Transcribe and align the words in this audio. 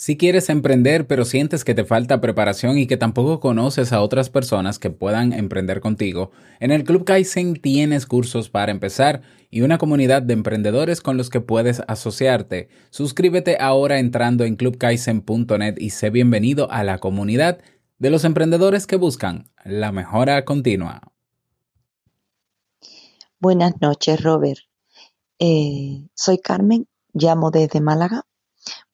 Si 0.00 0.16
quieres 0.16 0.48
emprender 0.48 1.06
pero 1.06 1.26
sientes 1.26 1.62
que 1.62 1.74
te 1.74 1.84
falta 1.84 2.22
preparación 2.22 2.78
y 2.78 2.86
que 2.86 2.96
tampoco 2.96 3.38
conoces 3.38 3.92
a 3.92 4.00
otras 4.00 4.30
personas 4.30 4.78
que 4.78 4.88
puedan 4.88 5.34
emprender 5.34 5.82
contigo, 5.82 6.30
en 6.58 6.70
el 6.70 6.84
Club 6.84 7.04
Kaizen 7.04 7.52
tienes 7.60 8.06
cursos 8.06 8.48
para 8.48 8.72
empezar 8.72 9.20
y 9.50 9.60
una 9.60 9.76
comunidad 9.76 10.22
de 10.22 10.32
emprendedores 10.32 11.02
con 11.02 11.18
los 11.18 11.28
que 11.28 11.42
puedes 11.42 11.82
asociarte. 11.86 12.70
Suscríbete 12.88 13.58
ahora 13.60 13.98
entrando 13.98 14.44
en 14.44 14.56
clubkaizen.net 14.56 15.74
y 15.76 15.90
sé 15.90 16.08
bienvenido 16.08 16.72
a 16.72 16.82
la 16.82 16.96
comunidad 16.96 17.58
de 17.98 18.08
los 18.08 18.24
emprendedores 18.24 18.86
que 18.86 18.96
buscan 18.96 19.50
la 19.66 19.92
mejora 19.92 20.46
continua. 20.46 21.12
Buenas 23.38 23.74
noches, 23.82 24.22
Robert. 24.22 24.60
Eh, 25.38 26.08
soy 26.14 26.38
Carmen, 26.38 26.88
llamo 27.12 27.50
desde 27.50 27.82
Málaga. 27.82 28.24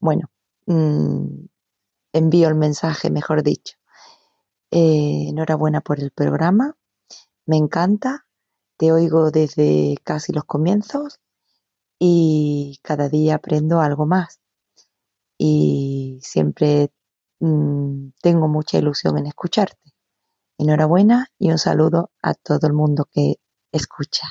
Bueno, 0.01 0.31
Mm, 0.67 1.47
envío 2.13 2.49
el 2.49 2.55
mensaje, 2.57 3.11
mejor 3.11 3.43
dicho. 3.43 3.77
Eh, 4.71 5.29
enhorabuena 5.29 5.81
por 5.81 6.01
el 6.01 6.11
programa, 6.11 6.77
me 7.47 7.57
encanta, 7.57 8.27
te 8.77 8.93
oigo 8.93 9.31
desde 9.31 9.97
casi 10.05 10.33
los 10.33 10.45
comienzos 10.45 11.21
y 11.99 12.79
cada 12.83 13.09
día 13.09 13.37
aprendo 13.37 13.81
algo 13.81 14.07
más. 14.07 14.41
Y 15.39 16.21
siempre 16.23 16.93
mm, 17.41 18.09
tengo 18.23 18.49
mucha 18.49 18.79
ilusión 18.79 19.19
en 19.19 19.27
escucharte. 19.27 19.95
Enhorabuena 20.59 21.29
y 21.39 21.51
un 21.51 21.59
saludo 21.59 22.11
a 22.23 22.35
todo 22.35 22.67
el 22.67 22.73
mundo 22.73 23.09
que 23.13 23.37
escucha 23.73 24.27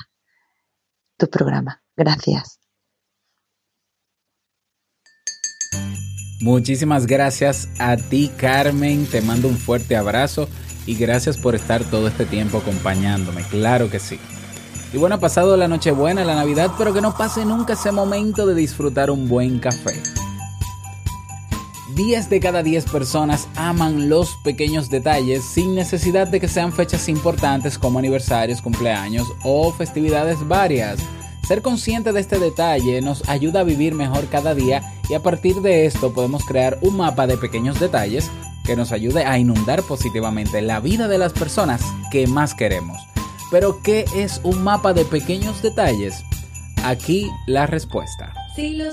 tu 1.16 1.28
programa. 1.28 1.82
Gracias. 1.96 2.65
Muchísimas 6.40 7.06
gracias 7.06 7.68
a 7.78 7.96
ti 7.96 8.30
Carmen, 8.36 9.06
te 9.06 9.22
mando 9.22 9.48
un 9.48 9.56
fuerte 9.56 9.96
abrazo 9.96 10.48
y 10.86 10.94
gracias 10.94 11.38
por 11.38 11.54
estar 11.54 11.82
todo 11.84 12.08
este 12.08 12.26
tiempo 12.26 12.58
acompañándome, 12.58 13.42
claro 13.44 13.90
que 13.90 13.98
sí. 13.98 14.18
Y 14.92 14.98
bueno, 14.98 15.16
ha 15.16 15.20
pasado 15.20 15.56
la 15.56 15.66
Nochebuena, 15.66 16.24
la 16.24 16.36
Navidad, 16.36 16.70
pero 16.78 16.94
que 16.94 17.00
no 17.00 17.16
pase 17.16 17.44
nunca 17.44 17.72
ese 17.72 17.90
momento 17.90 18.46
de 18.46 18.54
disfrutar 18.54 19.10
un 19.10 19.28
buen 19.28 19.58
café. 19.58 20.00
10 21.94 22.28
de 22.28 22.40
cada 22.40 22.62
10 22.62 22.84
personas 22.90 23.48
aman 23.56 24.10
los 24.10 24.36
pequeños 24.44 24.90
detalles 24.90 25.42
sin 25.42 25.74
necesidad 25.74 26.26
de 26.28 26.40
que 26.40 26.48
sean 26.48 26.72
fechas 26.72 27.08
importantes 27.08 27.78
como 27.78 27.98
aniversarios, 27.98 28.60
cumpleaños 28.60 29.26
o 29.42 29.72
festividades 29.72 30.46
varias. 30.46 30.98
Ser 31.46 31.62
consciente 31.62 32.12
de 32.12 32.20
este 32.20 32.40
detalle 32.40 33.00
nos 33.00 33.28
ayuda 33.28 33.60
a 33.60 33.64
vivir 33.64 33.94
mejor 33.94 34.26
cada 34.26 34.52
día 34.52 34.82
y 35.08 35.14
a 35.14 35.22
partir 35.22 35.54
de 35.60 35.86
esto 35.86 36.12
podemos 36.12 36.44
crear 36.44 36.76
un 36.82 36.96
mapa 36.96 37.28
de 37.28 37.36
pequeños 37.36 37.78
detalles 37.78 38.28
que 38.64 38.74
nos 38.74 38.90
ayude 38.90 39.24
a 39.24 39.38
inundar 39.38 39.84
positivamente 39.84 40.60
la 40.60 40.80
vida 40.80 41.06
de 41.06 41.18
las 41.18 41.32
personas 41.32 41.82
que 42.10 42.26
más 42.26 42.54
queremos. 42.54 42.98
Pero 43.52 43.80
¿qué 43.80 44.06
es 44.16 44.40
un 44.42 44.64
mapa 44.64 44.92
de 44.92 45.04
pequeños 45.04 45.62
detalles? 45.62 46.24
Aquí 46.82 47.30
la 47.46 47.66
respuesta. 47.66 48.32
Si 48.56 48.74
lo 48.74 48.92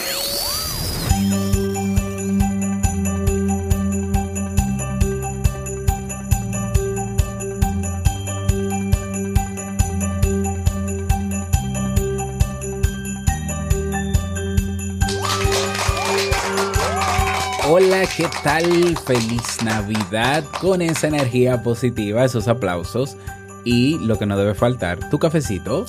Hola, 17.83 18.03
¿qué 18.15 18.27
tal? 18.43 18.95
Feliz 19.05 19.63
Navidad 19.63 20.43
con 20.59 20.83
esa 20.83 21.07
energía 21.07 21.63
positiva, 21.63 22.23
esos 22.23 22.47
aplausos 22.47 23.17
y 23.63 23.97
lo 23.99 24.19
que 24.19 24.27
no 24.27 24.37
debe 24.37 24.53
faltar, 24.53 25.09
tu 25.09 25.17
cafecito. 25.17 25.85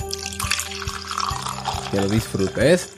Que 1.91 1.97
lo 1.97 2.07
disfrutes. 2.07 2.93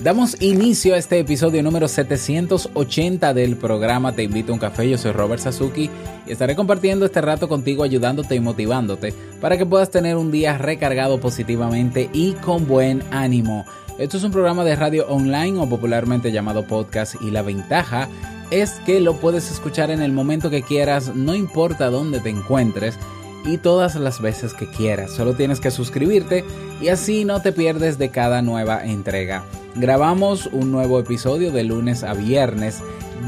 Damos 0.00 0.40
inicio 0.42 0.94
a 0.94 0.98
este 0.98 1.20
episodio 1.20 1.62
número 1.62 1.86
780 1.86 3.32
del 3.34 3.56
programa 3.56 4.12
Te 4.12 4.24
invito 4.24 4.50
a 4.50 4.54
un 4.54 4.60
café. 4.60 4.90
Yo 4.90 4.98
soy 4.98 5.12
Robert 5.12 5.40
Sasuki 5.40 5.88
y 6.26 6.32
estaré 6.32 6.56
compartiendo 6.56 7.06
este 7.06 7.20
rato 7.20 7.48
contigo 7.48 7.84
ayudándote 7.84 8.34
y 8.34 8.40
motivándote 8.40 9.14
para 9.40 9.56
que 9.56 9.66
puedas 9.66 9.90
tener 9.90 10.16
un 10.16 10.32
día 10.32 10.58
recargado 10.58 11.20
positivamente 11.20 12.10
y 12.12 12.32
con 12.32 12.66
buen 12.66 13.04
ánimo. 13.12 13.64
Esto 14.02 14.16
es 14.16 14.24
un 14.24 14.32
programa 14.32 14.64
de 14.64 14.74
radio 14.74 15.06
online 15.06 15.60
o 15.60 15.68
popularmente 15.68 16.32
llamado 16.32 16.66
podcast 16.66 17.14
y 17.22 17.30
la 17.30 17.42
ventaja 17.42 18.08
es 18.50 18.80
que 18.84 18.98
lo 18.98 19.14
puedes 19.20 19.48
escuchar 19.48 19.92
en 19.92 20.02
el 20.02 20.10
momento 20.10 20.50
que 20.50 20.62
quieras, 20.62 21.14
no 21.14 21.36
importa 21.36 21.88
dónde 21.88 22.18
te 22.18 22.28
encuentres 22.28 22.98
y 23.44 23.58
todas 23.58 23.94
las 23.94 24.20
veces 24.20 24.54
que 24.54 24.68
quieras. 24.68 25.12
Solo 25.12 25.34
tienes 25.34 25.60
que 25.60 25.70
suscribirte 25.70 26.44
y 26.80 26.88
así 26.88 27.24
no 27.24 27.42
te 27.42 27.52
pierdes 27.52 27.96
de 27.96 28.10
cada 28.10 28.42
nueva 28.42 28.84
entrega. 28.84 29.44
Grabamos 29.76 30.46
un 30.46 30.72
nuevo 30.72 30.98
episodio 30.98 31.52
de 31.52 31.62
lunes 31.62 32.02
a 32.02 32.12
viernes 32.12 32.80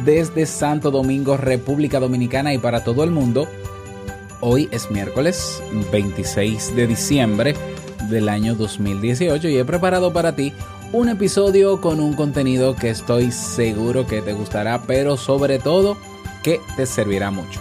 desde 0.05 0.45
Santo 0.45 0.91
Domingo, 0.91 1.37
República 1.37 2.01
Dominicana 2.01 2.53
y 2.53 2.59
para 2.59 2.83
todo 2.83 3.05
el 3.05 3.13
mundo. 3.13 3.47
Hoy 4.41 4.69
es 4.73 4.91
miércoles 4.91 5.63
26 5.93 6.75
de 6.75 6.89
diciembre 6.89 7.55
del 8.09 8.28
año 8.28 8.54
2018 8.54 9.48
y 9.48 9.56
he 9.56 9.65
preparado 9.65 10.12
para 10.12 10.34
ti 10.34 10.53
un 10.92 11.09
episodio 11.09 11.81
con 11.81 12.00
un 12.00 12.15
contenido 12.15 12.76
que 12.76 12.91
estoy 12.91 13.32
seguro 13.32 14.06
que 14.06 14.22
te 14.22 14.32
gustará, 14.32 14.82
pero 14.87 15.16
sobre 15.16 15.59
todo 15.59 15.97
que 16.42 16.60
te 16.76 16.87
servirá 16.87 17.31
mucho. 17.31 17.60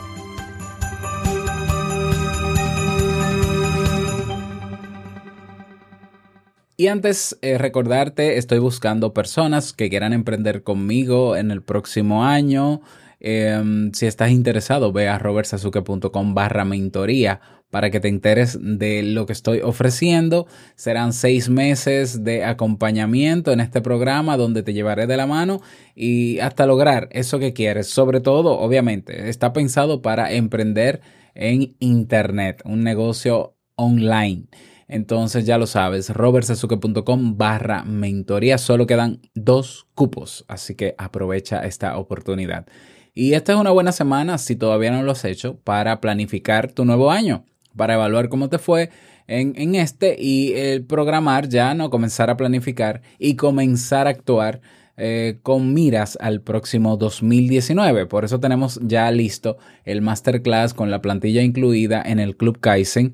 Y 6.75 6.87
antes 6.87 7.37
eh, 7.41 7.57
recordarte, 7.57 8.37
estoy 8.37 8.59
buscando 8.59 9.13
personas 9.13 9.73
que 9.73 9.89
quieran 9.89 10.11
emprender 10.11 10.63
conmigo 10.63 11.35
en 11.35 11.49
el 11.49 11.61
próximo 11.61 12.25
año. 12.25 12.81
Em, 13.19 13.93
si 13.93 14.05
estás 14.05 14.31
interesado, 14.31 14.91
ve 14.91 15.07
a 15.07 15.17
robertsazuke.com 15.17 16.33
barra 16.33 16.65
mentoría 16.65 17.39
para 17.73 17.89
que 17.89 18.00
te 18.00 18.07
enteres 18.07 18.59
de 18.61 19.01
lo 19.01 19.25
que 19.25 19.34
estoy 19.34 19.61
ofreciendo. 19.61 20.45
Serán 20.75 21.11
seis 21.11 21.50
meses 21.50 22.23
de 22.23 22.45
acompañamiento 22.45 23.51
en 23.51 23.61
este 23.61 23.81
programa 23.81 24.38
donde 24.38 24.61
te 24.61 24.73
llevaré 24.73 25.07
de 25.07 25.17
la 25.17 25.25
mano 25.25 25.59
y 25.95 26.38
hasta 26.38 26.67
lograr 26.67 27.09
eso 27.13 27.39
que 27.39 27.53
quieres. 27.53 27.88
Sobre 27.88 28.22
todo, 28.22 28.59
obviamente, 28.59 29.28
está 29.28 29.53
pensado 29.53 30.03
para 30.03 30.34
emprender 30.34 31.02
en 31.34 31.75
Internet, 31.79 32.61
un 32.64 32.84
negocio 32.84 33.55
online. 33.75 34.46
Entonces 34.87 35.47
ya 35.47 35.58
lo 35.58 35.66
sabes, 35.66 36.11
robertsazuke.com 36.11 37.37
barra 37.40 37.84
mentoría. 37.85 38.59
Solo 38.59 38.85
quedan 38.85 39.20
dos 39.34 39.87
cupos, 39.96 40.46
así 40.47 40.75
que 40.75 40.93
aprovecha 40.99 41.66
esta 41.66 41.97
oportunidad. 41.97 42.67
Y 43.16 43.34
esta 43.34 43.53
es 43.53 43.58
una 43.58 43.72
buena 43.72 43.91
semana, 43.91 44.37
si 44.37 44.55
todavía 44.55 44.91
no 44.91 45.02
lo 45.02 45.14
has 45.14 45.25
hecho, 45.25 45.58
para 45.64 45.99
planificar 46.02 46.72
tu 46.72 46.85
nuevo 46.85 47.09
año 47.09 47.46
para 47.75 47.96
evaluar 47.96 48.29
cómo 48.29 48.49
te 48.49 48.58
fue 48.58 48.90
en, 49.28 49.75
este 49.75 50.16
y 50.20 50.53
el 50.53 50.84
programar 50.84 51.47
ya, 51.47 51.73
¿no? 51.73 51.90
Comenzar 51.90 52.29
a 52.29 52.37
planificar 52.37 53.02
y 53.20 53.35
comenzar 53.35 54.08
a 54.08 54.11
actuar 54.11 54.61
eh, 54.97 55.40
con 55.41 55.73
miras 55.73 56.17
al 56.22 56.41
próximo 56.41 56.97
2019. 56.97 58.05
Por 58.05 58.25
eso 58.25 58.40
tenemos 58.40 58.79
ya 58.84 59.09
listo 59.11 59.58
el 59.85 60.02
masterclass 60.02 60.73
con 60.73 60.91
la 60.91 61.02
plantilla 61.02 61.41
incluida 61.41 62.02
en 62.05 62.20
el 62.20 62.35
Club 62.35 62.59
Kaizen, 62.59 63.14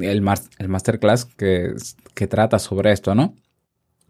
el, 0.00 0.24
el 0.58 0.68
masterclass 0.68 1.24
que, 1.26 1.74
que 2.14 2.26
trata 2.26 2.58
sobre 2.58 2.92
esto, 2.92 3.14
¿no? 3.14 3.34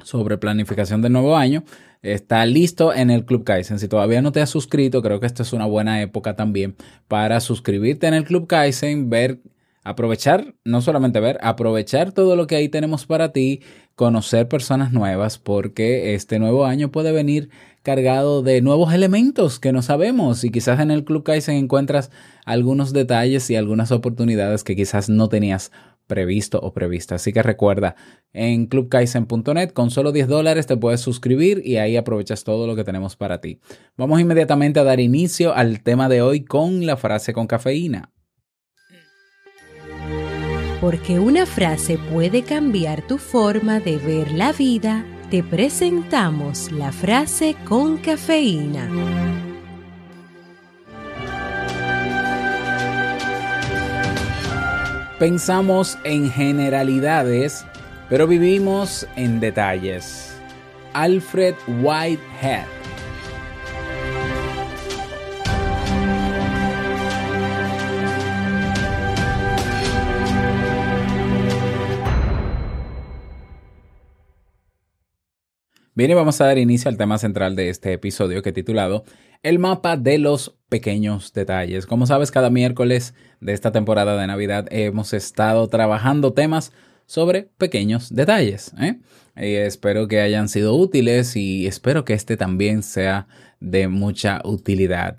sobre 0.05 0.39
planificación 0.39 1.03
del 1.03 1.13
nuevo 1.13 1.37
año, 1.37 1.65
está 2.03 2.45
listo 2.47 2.93
en 2.93 3.11
el 3.11 3.25
Club 3.25 3.45
Kaizen. 3.45 3.79
Si 3.79 3.89
todavía 3.89 4.23
no 4.23 4.33
te 4.33 4.41
has 4.41 4.51
suscrito, 4.51 5.03
creo 5.03 5.21
que 5.21 5.27
esta 5.27 5.43
es 5.43 5.53
una 5.53 5.67
buena 5.67 6.03
época 6.03 6.35
también 6.35 6.77
para 7.09 7.41
suscribirte 7.41 8.07
en 8.07 8.15
el 8.15 8.25
Club 8.25 8.47
Kaizen, 8.47 9.09
ver, 9.11 9.39
aprovechar, 9.83 10.55
no 10.65 10.81
solamente 10.81 11.21
ver, 11.21 11.39
aprovechar 11.43 12.13
todo 12.13 12.37
lo 12.37 12.47
que 12.47 12.57
ahí 12.57 12.69
tenemos 12.69 13.07
para 13.07 13.33
ti, 13.33 13.63
conocer 13.95 14.49
personas 14.49 14.93
nuevas, 14.93 15.39
porque 15.39 16.15
este 16.15 16.39
nuevo 16.39 16.65
año 16.65 16.91
puede 16.91 17.13
venir 17.13 17.51
cargado 17.83 18.43
de 18.43 18.63
nuevos 18.63 18.95
elementos 18.95 19.59
que 19.59 19.73
no 19.73 19.83
sabemos 19.83 20.45
y 20.45 20.51
quizás 20.51 20.81
en 20.81 20.91
el 20.91 21.05
Club 21.05 21.25
Kaizen 21.25 21.57
encuentras 21.57 22.11
algunos 22.45 22.93
detalles 22.93 23.51
y 23.51 23.57
algunas 23.57 23.91
oportunidades 23.91 24.63
que 24.63 24.77
quizás 24.77 25.09
no 25.09 25.29
tenías 25.29 25.73
previsto 26.07 26.61
o 26.61 26.73
prevista. 26.73 27.17
Así 27.17 27.33
que 27.33 27.43
recuerda, 27.43 27.97
en 28.33 28.67
clubkaizen.net 28.67 29.73
con 29.73 29.91
solo 29.91 30.13
10 30.13 30.29
dólares 30.29 30.67
te 30.67 30.77
puedes 30.77 31.01
suscribir 31.01 31.63
y 31.65 31.79
ahí 31.79 31.97
aprovechas 31.97 32.45
todo 32.45 32.67
lo 32.67 32.77
que 32.77 32.85
tenemos 32.85 33.17
para 33.17 33.41
ti. 33.41 33.61
Vamos 33.97 34.21
inmediatamente 34.21 34.79
a 34.79 34.85
dar 34.85 35.01
inicio 35.01 35.55
al 35.55 35.83
tema 35.83 36.09
de 36.09 36.23
hoy 36.23 36.45
con 36.45 36.87
la 36.87 36.97
frase 36.97 37.33
con 37.33 37.47
cafeína. 37.47 38.13
Porque 40.83 41.21
una 41.21 41.47
frase 41.47 41.97
puede 41.97 42.43
cambiar 42.43 43.03
tu 43.03 43.17
forma 43.17 43.79
de 43.79 43.99
ver 43.99 44.33
la 44.33 44.53
vida, 44.53 45.05
te 45.31 45.45
presentamos 45.45 46.73
la 46.73 46.91
frase 46.91 47.55
con 47.65 47.99
cafeína. 47.99 48.91
Pensamos 55.21 55.97
en 56.03 56.29
generalidades, 56.33 57.65
pero 58.09 58.27
vivimos 58.27 59.07
en 59.15 59.39
detalles. 59.39 60.37
Alfred 60.95 61.55
Whitehead. 61.81 62.82
Bien, 75.95 76.11
y 76.11 76.15
vamos 76.15 76.41
a 76.41 76.47
dar 76.47 76.57
inicio 76.57 76.89
al 76.89 76.97
tema 76.97 77.19
central 77.19 77.55
de 77.55 77.69
este 77.69 77.93
episodio 77.93 78.41
que 78.41 78.49
he 78.49 78.55
titulado 78.55 79.05
El 79.43 79.59
mapa 79.59 79.99
de 79.99 80.17
los 80.17 80.57
pequeños 80.71 81.35
detalles. 81.35 81.85
Como 81.85 82.07
sabes, 82.07 82.31
cada 82.31 82.49
miércoles 82.49 83.13
de 83.43 83.53
esta 83.53 83.73
temporada 83.73 84.19
de 84.19 84.27
Navidad 84.27 84.69
hemos 84.71 85.13
estado 85.13 85.69
trabajando 85.69 86.33
temas 86.33 86.73
sobre 87.05 87.51
pequeños 87.59 88.09
detalles. 88.15 88.73
¿eh? 88.81 89.01
Y 89.37 89.57
espero 89.57 90.09
que 90.09 90.23
hayan 90.23 90.49
sido 90.49 90.75
útiles 90.75 91.37
y 91.37 91.67
espero 91.67 92.07
que 92.07 92.15
este 92.15 92.39
también 92.39 92.83
sea 92.83 93.27
de 93.61 93.89
mucha 93.89 94.41
utilidad. 94.47 95.19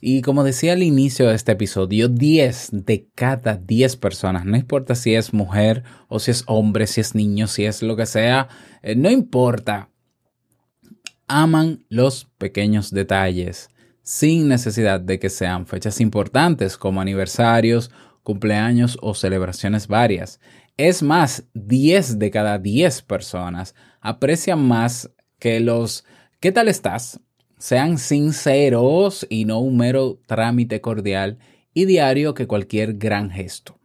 Y 0.00 0.22
como 0.22 0.44
decía 0.44 0.74
al 0.74 0.84
inicio 0.84 1.30
de 1.30 1.34
este 1.34 1.50
episodio, 1.50 2.06
10 2.06 2.68
de 2.84 3.08
cada 3.16 3.56
10 3.56 3.96
personas, 3.96 4.44
no 4.44 4.56
importa 4.56 4.94
si 4.94 5.16
es 5.16 5.34
mujer 5.34 5.82
o 6.06 6.20
si 6.20 6.30
es 6.30 6.44
hombre, 6.46 6.86
si 6.86 7.00
es 7.00 7.16
niño, 7.16 7.48
si 7.48 7.64
es 7.64 7.82
lo 7.82 7.96
que 7.96 8.06
sea, 8.06 8.46
eh, 8.82 8.94
no 8.94 9.10
importa 9.10 9.88
aman 11.32 11.84
los 11.88 12.26
pequeños 12.38 12.90
detalles, 12.90 13.68
sin 14.02 14.48
necesidad 14.48 15.00
de 15.00 15.18
que 15.18 15.30
sean 15.30 15.66
fechas 15.66 16.00
importantes 16.00 16.76
como 16.76 17.00
aniversarios, 17.00 17.90
cumpleaños 18.22 18.98
o 19.00 19.14
celebraciones 19.14 19.88
varias. 19.88 20.40
Es 20.76 21.02
más, 21.02 21.44
10 21.54 22.18
de 22.18 22.30
cada 22.30 22.58
10 22.58 23.02
personas 23.02 23.74
aprecian 24.00 24.66
más 24.66 25.10
que 25.38 25.60
los 25.60 26.04
¿qué 26.40 26.52
tal 26.52 26.68
estás? 26.68 27.20
sean 27.62 27.98
sinceros 27.98 29.24
y 29.30 29.44
no 29.44 29.60
un 29.60 29.76
mero 29.76 30.18
trámite 30.26 30.80
cordial 30.80 31.38
y 31.72 31.84
diario 31.84 32.34
que 32.34 32.48
cualquier 32.48 32.94
gran 32.94 33.30
gesto. 33.30 33.78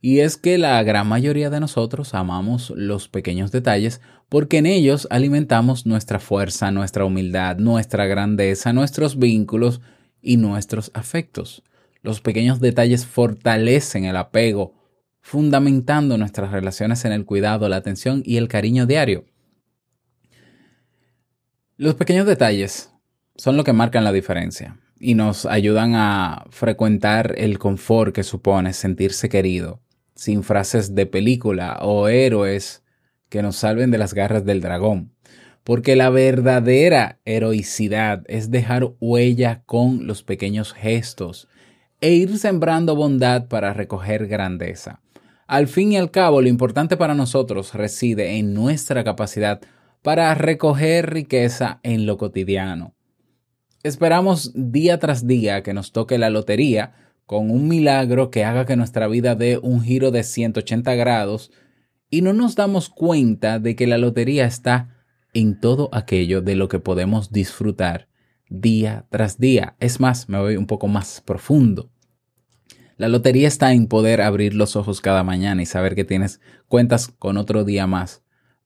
Y 0.00 0.20
es 0.20 0.38
que 0.38 0.56
la 0.56 0.82
gran 0.82 1.06
mayoría 1.06 1.50
de 1.50 1.60
nosotros 1.60 2.14
amamos 2.14 2.72
los 2.74 3.08
pequeños 3.08 3.52
detalles 3.52 4.00
porque 4.32 4.56
en 4.56 4.64
ellos 4.64 5.06
alimentamos 5.10 5.84
nuestra 5.84 6.18
fuerza, 6.18 6.70
nuestra 6.70 7.04
humildad, 7.04 7.58
nuestra 7.58 8.06
grandeza, 8.06 8.72
nuestros 8.72 9.18
vínculos 9.18 9.82
y 10.22 10.38
nuestros 10.38 10.90
afectos. 10.94 11.62
Los 12.00 12.22
pequeños 12.22 12.58
detalles 12.58 13.04
fortalecen 13.04 14.06
el 14.06 14.16
apego, 14.16 14.72
fundamentando 15.20 16.16
nuestras 16.16 16.50
relaciones 16.50 17.04
en 17.04 17.12
el 17.12 17.26
cuidado, 17.26 17.68
la 17.68 17.76
atención 17.76 18.22
y 18.24 18.38
el 18.38 18.48
cariño 18.48 18.86
diario. 18.86 19.26
Los 21.76 21.96
pequeños 21.96 22.24
detalles 22.24 22.90
son 23.36 23.58
lo 23.58 23.64
que 23.64 23.74
marcan 23.74 24.02
la 24.02 24.12
diferencia 24.12 24.80
y 24.98 25.14
nos 25.14 25.44
ayudan 25.44 25.94
a 25.94 26.46
frecuentar 26.48 27.34
el 27.36 27.58
confort 27.58 28.14
que 28.14 28.22
supone 28.22 28.72
sentirse 28.72 29.28
querido, 29.28 29.82
sin 30.14 30.42
frases 30.42 30.94
de 30.94 31.04
película 31.04 31.80
o 31.82 32.08
héroes 32.08 32.81
que 33.32 33.42
nos 33.42 33.56
salven 33.56 33.90
de 33.90 33.96
las 33.96 34.12
garras 34.12 34.44
del 34.44 34.60
dragón. 34.60 35.14
Porque 35.64 35.96
la 35.96 36.10
verdadera 36.10 37.18
heroicidad 37.24 38.24
es 38.26 38.50
dejar 38.50 38.90
huella 39.00 39.62
con 39.64 40.06
los 40.06 40.22
pequeños 40.22 40.74
gestos 40.74 41.48
e 42.02 42.12
ir 42.12 42.36
sembrando 42.36 42.94
bondad 42.94 43.48
para 43.48 43.72
recoger 43.72 44.26
grandeza. 44.26 45.00
Al 45.46 45.66
fin 45.66 45.92
y 45.92 45.96
al 45.96 46.10
cabo, 46.10 46.42
lo 46.42 46.48
importante 46.48 46.98
para 46.98 47.14
nosotros 47.14 47.72
reside 47.72 48.36
en 48.36 48.52
nuestra 48.52 49.02
capacidad 49.02 49.62
para 50.02 50.34
recoger 50.34 51.10
riqueza 51.10 51.80
en 51.82 52.04
lo 52.04 52.18
cotidiano. 52.18 52.94
Esperamos 53.82 54.52
día 54.54 54.98
tras 54.98 55.26
día 55.26 55.62
que 55.62 55.72
nos 55.72 55.92
toque 55.92 56.18
la 56.18 56.28
lotería 56.28 56.92
con 57.24 57.50
un 57.50 57.66
milagro 57.66 58.30
que 58.30 58.44
haga 58.44 58.66
que 58.66 58.76
nuestra 58.76 59.08
vida 59.08 59.34
dé 59.36 59.56
un 59.56 59.82
giro 59.82 60.10
de 60.10 60.22
180 60.22 60.94
grados 60.96 61.50
y 62.12 62.20
no 62.20 62.34
nos 62.34 62.56
damos 62.56 62.90
cuenta 62.90 63.58
de 63.58 63.74
que 63.74 63.86
la 63.86 63.96
lotería 63.96 64.44
está 64.44 64.90
en 65.32 65.58
todo 65.58 65.88
aquello 65.92 66.42
de 66.42 66.56
lo 66.56 66.68
que 66.68 66.78
podemos 66.78 67.32
disfrutar 67.32 68.06
día 68.50 69.06
tras 69.08 69.38
día. 69.38 69.76
Es 69.80 69.98
más, 69.98 70.28
me 70.28 70.38
voy 70.38 70.56
un 70.56 70.66
poco 70.66 70.88
más 70.88 71.22
profundo. 71.22 71.90
La 72.98 73.08
lotería 73.08 73.48
está 73.48 73.72
en 73.72 73.86
poder 73.86 74.20
abrir 74.20 74.52
los 74.52 74.76
ojos 74.76 75.00
cada 75.00 75.24
mañana 75.24 75.62
y 75.62 75.66
saber 75.66 75.94
que 75.94 76.04
tienes 76.04 76.42
cuentas 76.68 77.08
con 77.08 77.38
otro 77.38 77.64
día 77.64 77.86
más 77.86 78.22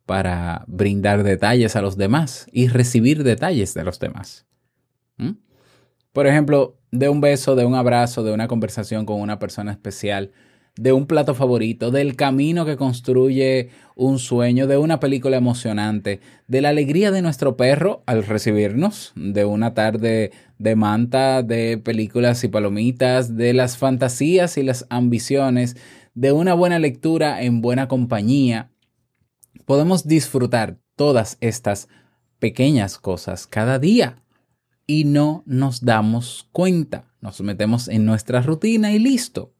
para 0.06 0.64
brindar 0.66 1.22
detalles 1.22 1.76
a 1.76 1.82
los 1.82 1.96
demás 1.96 2.48
y 2.50 2.66
recibir 2.66 3.22
detalles 3.22 3.74
de 3.74 3.84
los 3.84 4.00
demás. 4.00 4.44
¿Mm? 5.18 5.34
Por 6.12 6.26
ejemplo, 6.26 6.80
de 6.90 7.08
un 7.08 7.20
beso, 7.20 7.54
de 7.54 7.64
un 7.64 7.76
abrazo, 7.76 8.24
de 8.24 8.32
una 8.32 8.48
conversación 8.48 9.06
con 9.06 9.20
una 9.20 9.38
persona 9.38 9.70
especial, 9.70 10.32
de 10.78 10.92
un 10.92 11.06
plato 11.06 11.34
favorito, 11.34 11.90
del 11.90 12.16
camino 12.16 12.66
que 12.66 12.76
construye 12.76 13.70
un 13.94 14.18
sueño, 14.18 14.66
de 14.66 14.76
una 14.76 15.00
película 15.00 15.38
emocionante, 15.38 16.20
de 16.48 16.60
la 16.60 16.68
alegría 16.68 17.10
de 17.10 17.22
nuestro 17.22 17.56
perro 17.56 18.02
al 18.06 18.24
recibirnos, 18.24 19.12
de 19.16 19.46
una 19.46 19.72
tarde 19.72 20.32
de 20.58 20.76
manta, 20.76 21.42
de 21.42 21.78
películas 21.78 22.44
y 22.44 22.48
palomitas, 22.48 23.36
de 23.36 23.54
las 23.54 23.78
fantasías 23.78 24.58
y 24.58 24.62
las 24.62 24.86
ambiciones, 24.90 25.76
de 26.14 26.32
una 26.32 26.52
buena 26.52 26.78
lectura 26.78 27.42
en 27.42 27.62
buena 27.62 27.88
compañía. 27.88 28.70
Podemos 29.64 30.06
disfrutar 30.06 30.78
todas 30.94 31.38
estas 31.40 31.88
pequeñas 32.38 32.98
cosas 32.98 33.46
cada 33.46 33.78
día 33.78 34.22
y 34.86 35.04
no 35.04 35.42
nos 35.46 35.84
damos 35.84 36.48
cuenta. 36.52 37.12
Nos 37.20 37.40
metemos 37.40 37.88
en 37.88 38.04
nuestra 38.04 38.42
rutina 38.42 38.92
y 38.92 38.98
listo. 38.98 39.55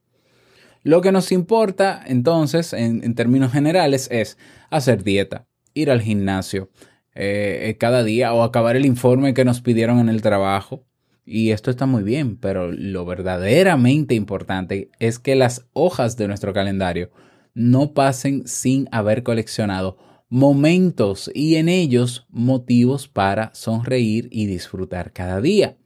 Lo 0.87 1.01
que 1.01 1.11
nos 1.11 1.33
importa 1.33 2.01
entonces, 2.07 2.73
en, 2.73 3.13
términos 3.17 3.51
generales, 3.51 4.07
es 4.13 4.39
hacer 4.71 5.03
dieta, 5.03 5.49
ir 5.75 5.91
al 5.91 6.01
gimnasio 6.01 6.71
eh, 7.13 7.63
eh, 7.65 7.77
cada 7.77 8.05
día 8.05 8.33
o 8.33 8.45
acabar 8.45 8.77
el 8.77 8.87
informe 8.87 9.35
que 9.35 9.45
nos 9.45 9.61
pidieron 9.61 9.99
en 9.99 10.09
el 10.09 10.23
trabajo. 10.23 10.85
Y 11.25 11.51
esto 11.51 11.73
está 11.73 11.87
muy 11.87 12.05
bien, 12.05 12.37
pero 12.37 12.71
lo 12.71 13.05
verdaderamente 13.05 14.15
importante 14.15 14.89
es 15.01 15.19
que 15.19 15.35
las 15.35 15.67
hojas 15.73 16.17
de 16.17 16.29
nuestro 16.29 16.53
calendario 16.53 17.11
no 17.53 17.93
pasen 17.93 18.47
sin 18.47 18.89
haber 18.93 19.25
coleccionado 19.25 19.99
momentos 20.29 21.33
y 21.35 21.57
en 21.57 21.69
ellos 21.69 22.29
motivos 22.31 23.09
para 23.09 23.53
sonreír 23.55 24.29
y 24.31 24.47
disfrutar 24.47 25.13
cada 25.13 25.41
día. 25.41 25.79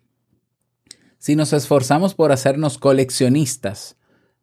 Si 1.17 1.37
nos 1.37 1.55
esforzamos 1.55 2.15
por 2.15 2.33
hacernos 2.33 2.77
coleccionistas 2.77 3.97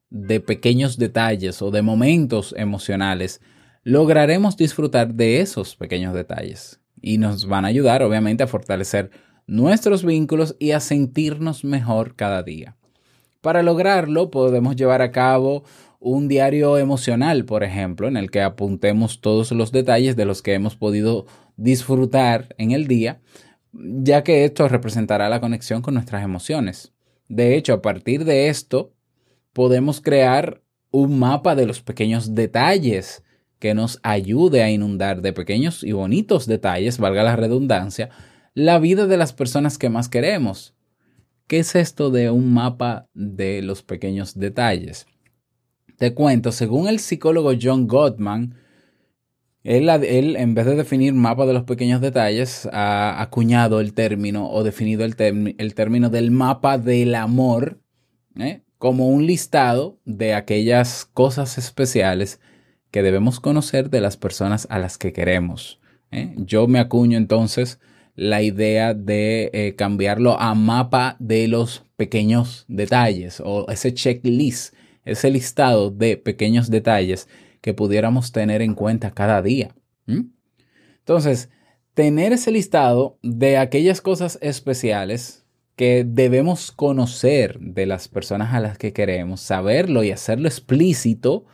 de 0.09 0.39
pequeños 0.39 0.97
detalles 0.97 1.61
o 1.61 1.71
de 1.71 1.81
momentos 1.81 2.53
emocionales, 2.57 3.41
lograremos 3.83 4.57
disfrutar 4.57 5.13
de 5.13 5.41
esos 5.41 5.75
pequeños 5.75 6.13
detalles 6.13 6.79
y 7.01 7.17
nos 7.17 7.47
van 7.47 7.65
a 7.65 7.69
ayudar 7.69 8.03
obviamente 8.03 8.43
a 8.43 8.47
fortalecer 8.47 9.11
nuestros 9.45 10.03
vínculos 10.03 10.55
y 10.59 10.71
a 10.71 10.79
sentirnos 10.79 11.63
mejor 11.63 12.15
cada 12.15 12.43
día. 12.43 12.75
Para 13.41 13.63
lograrlo 13.63 14.29
podemos 14.29 14.75
llevar 14.75 15.01
a 15.01 15.11
cabo 15.11 15.63
un 15.99 16.27
diario 16.27 16.77
emocional, 16.77 17.45
por 17.45 17.63
ejemplo, 17.63 18.07
en 18.07 18.17
el 18.17 18.29
que 18.29 18.41
apuntemos 18.41 19.21
todos 19.21 19.51
los 19.51 19.71
detalles 19.71 20.15
de 20.15 20.25
los 20.25 20.41
que 20.41 20.53
hemos 20.53 20.75
podido 20.75 21.25
disfrutar 21.55 22.53
en 22.57 22.71
el 22.71 22.87
día, 22.87 23.21
ya 23.71 24.23
que 24.23 24.45
esto 24.45 24.67
representará 24.67 25.29
la 25.29 25.41
conexión 25.41 25.81
con 25.81 25.93
nuestras 25.93 26.23
emociones. 26.23 26.93
De 27.29 27.55
hecho, 27.55 27.73
a 27.73 27.81
partir 27.81 28.25
de 28.25 28.49
esto, 28.49 28.93
podemos 29.57 30.01
crear 30.01 30.61
un 30.91 31.17
mapa 31.17 31.55
de 31.55 31.65
los 31.65 31.81
pequeños 31.81 32.35
detalles 32.35 33.23
que 33.57 33.73
nos 33.73 33.99
ayude 34.03 34.61
a 34.61 34.69
inundar 34.69 35.23
de 35.23 35.33
pequeños 35.33 35.83
y 35.83 35.93
bonitos 35.93 36.45
detalles, 36.45 36.99
valga 36.99 37.23
la 37.23 37.35
redundancia, 37.35 38.11
la 38.53 38.77
vida 38.77 39.07
de 39.07 39.17
las 39.17 39.33
personas 39.33 39.79
que 39.79 39.89
más 39.89 40.09
queremos. 40.09 40.75
¿Qué 41.47 41.57
es 41.57 41.73
esto 41.73 42.11
de 42.11 42.29
un 42.29 42.53
mapa 42.53 43.09
de 43.15 43.63
los 43.63 43.81
pequeños 43.81 44.37
detalles? 44.37 45.07
Te 45.97 46.13
cuento, 46.13 46.51
según 46.51 46.87
el 46.87 46.99
psicólogo 46.99 47.53
John 47.59 47.87
Gottman, 47.87 48.53
él, 49.63 49.89
en 49.89 50.53
vez 50.53 50.67
de 50.67 50.75
definir 50.75 51.15
mapa 51.15 51.47
de 51.47 51.53
los 51.53 51.63
pequeños 51.63 51.99
detalles, 51.99 52.69
ha 52.71 53.19
acuñado 53.19 53.79
el 53.79 53.95
término 53.95 54.51
o 54.51 54.63
definido 54.63 55.03
el, 55.03 55.55
el 55.57 55.73
término 55.73 56.11
del 56.11 56.29
mapa 56.29 56.77
del 56.77 57.15
amor 57.15 57.81
¿eh? 58.39 58.61
Como 58.77 59.09
un 59.09 59.25
listado 59.25 59.97
de 60.05 60.33
aquellas 60.33 61.05
cosas 61.05 61.57
especiales 61.57 62.39
que 62.91 63.03
debemos 63.03 63.39
conocer 63.39 63.89
de 63.89 64.01
las 64.01 64.17
personas 64.17 64.67
a 64.69 64.79
las 64.79 64.97
que 64.97 65.13
queremos. 65.13 65.79
¿eh? 66.11 66.33
Yo 66.37 66.67
me 66.67 66.79
acuño 66.79 67.17
entonces 67.17 67.79
la 68.15 68.41
idea 68.41 68.93
de 68.93 69.49
eh, 69.53 69.75
cambiarlo 69.75 70.39
a 70.39 70.55
mapa 70.55 71.15
de 71.19 71.47
los 71.47 71.85
pequeños 71.95 72.65
detalles 72.67 73.41
o 73.43 73.69
ese 73.69 73.93
checklist, 73.93 74.73
ese 75.05 75.29
listado 75.29 75.91
de 75.91 76.17
pequeños 76.17 76.69
detalles 76.69 77.27
que 77.61 77.73
pudiéramos 77.73 78.31
tener 78.31 78.61
en 78.61 78.73
cuenta 78.73 79.11
cada 79.11 79.41
día. 79.41 79.75
Entonces, 80.07 81.49
tener 81.93 82.33
ese 82.33 82.51
listado 82.51 83.17
de 83.23 83.57
aquellas 83.57 84.01
cosas 84.01 84.37
especiales 84.41 85.46
que 85.77 86.03
debemos 86.05 86.71
conocer 86.73 87.59
de 87.59 87.85
las 87.85 88.09
personas 88.09 88.53
a 88.53 88.59
las 88.59 88.77
que 88.77 88.91
queremos, 88.91 89.39
saberlo 89.39 90.03
y 90.03 90.11
hacerlo 90.11 90.49
explícito, 90.49 91.45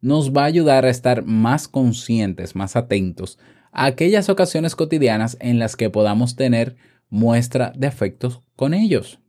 nos 0.00 0.32
va 0.32 0.42
a 0.42 0.46
ayudar 0.46 0.84
a 0.84 0.90
estar 0.90 1.24
más 1.24 1.66
conscientes, 1.66 2.54
más 2.54 2.76
atentos 2.76 3.38
a 3.72 3.86
aquellas 3.86 4.28
ocasiones 4.28 4.74
cotidianas 4.74 5.36
en 5.40 5.58
las 5.58 5.76
que 5.76 5.90
podamos 5.90 6.36
tener 6.36 6.76
muestra 7.08 7.72
de 7.76 7.86
afectos 7.86 8.42
con 8.56 8.74
ellos. 8.74 9.20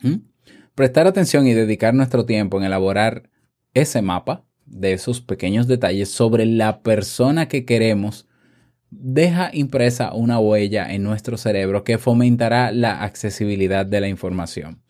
¿Mm? 0.00 0.16
Prestar 0.74 1.06
atención 1.06 1.46
y 1.46 1.54
dedicar 1.54 1.92
nuestro 1.94 2.24
tiempo 2.24 2.58
en 2.58 2.64
elaborar 2.64 3.30
ese 3.74 4.00
mapa 4.00 4.44
de 4.64 4.92
esos 4.92 5.20
pequeños 5.20 5.66
detalles 5.66 6.10
sobre 6.10 6.46
la 6.46 6.82
persona 6.82 7.48
que 7.48 7.64
queremos 7.64 8.27
deja 8.90 9.50
impresa 9.52 10.12
una 10.12 10.38
huella 10.38 10.92
en 10.92 11.02
nuestro 11.02 11.36
cerebro 11.36 11.84
que 11.84 11.98
fomentará 11.98 12.72
la 12.72 13.02
accesibilidad 13.02 13.86
de 13.86 14.00
la 14.00 14.08
información. 14.08 14.82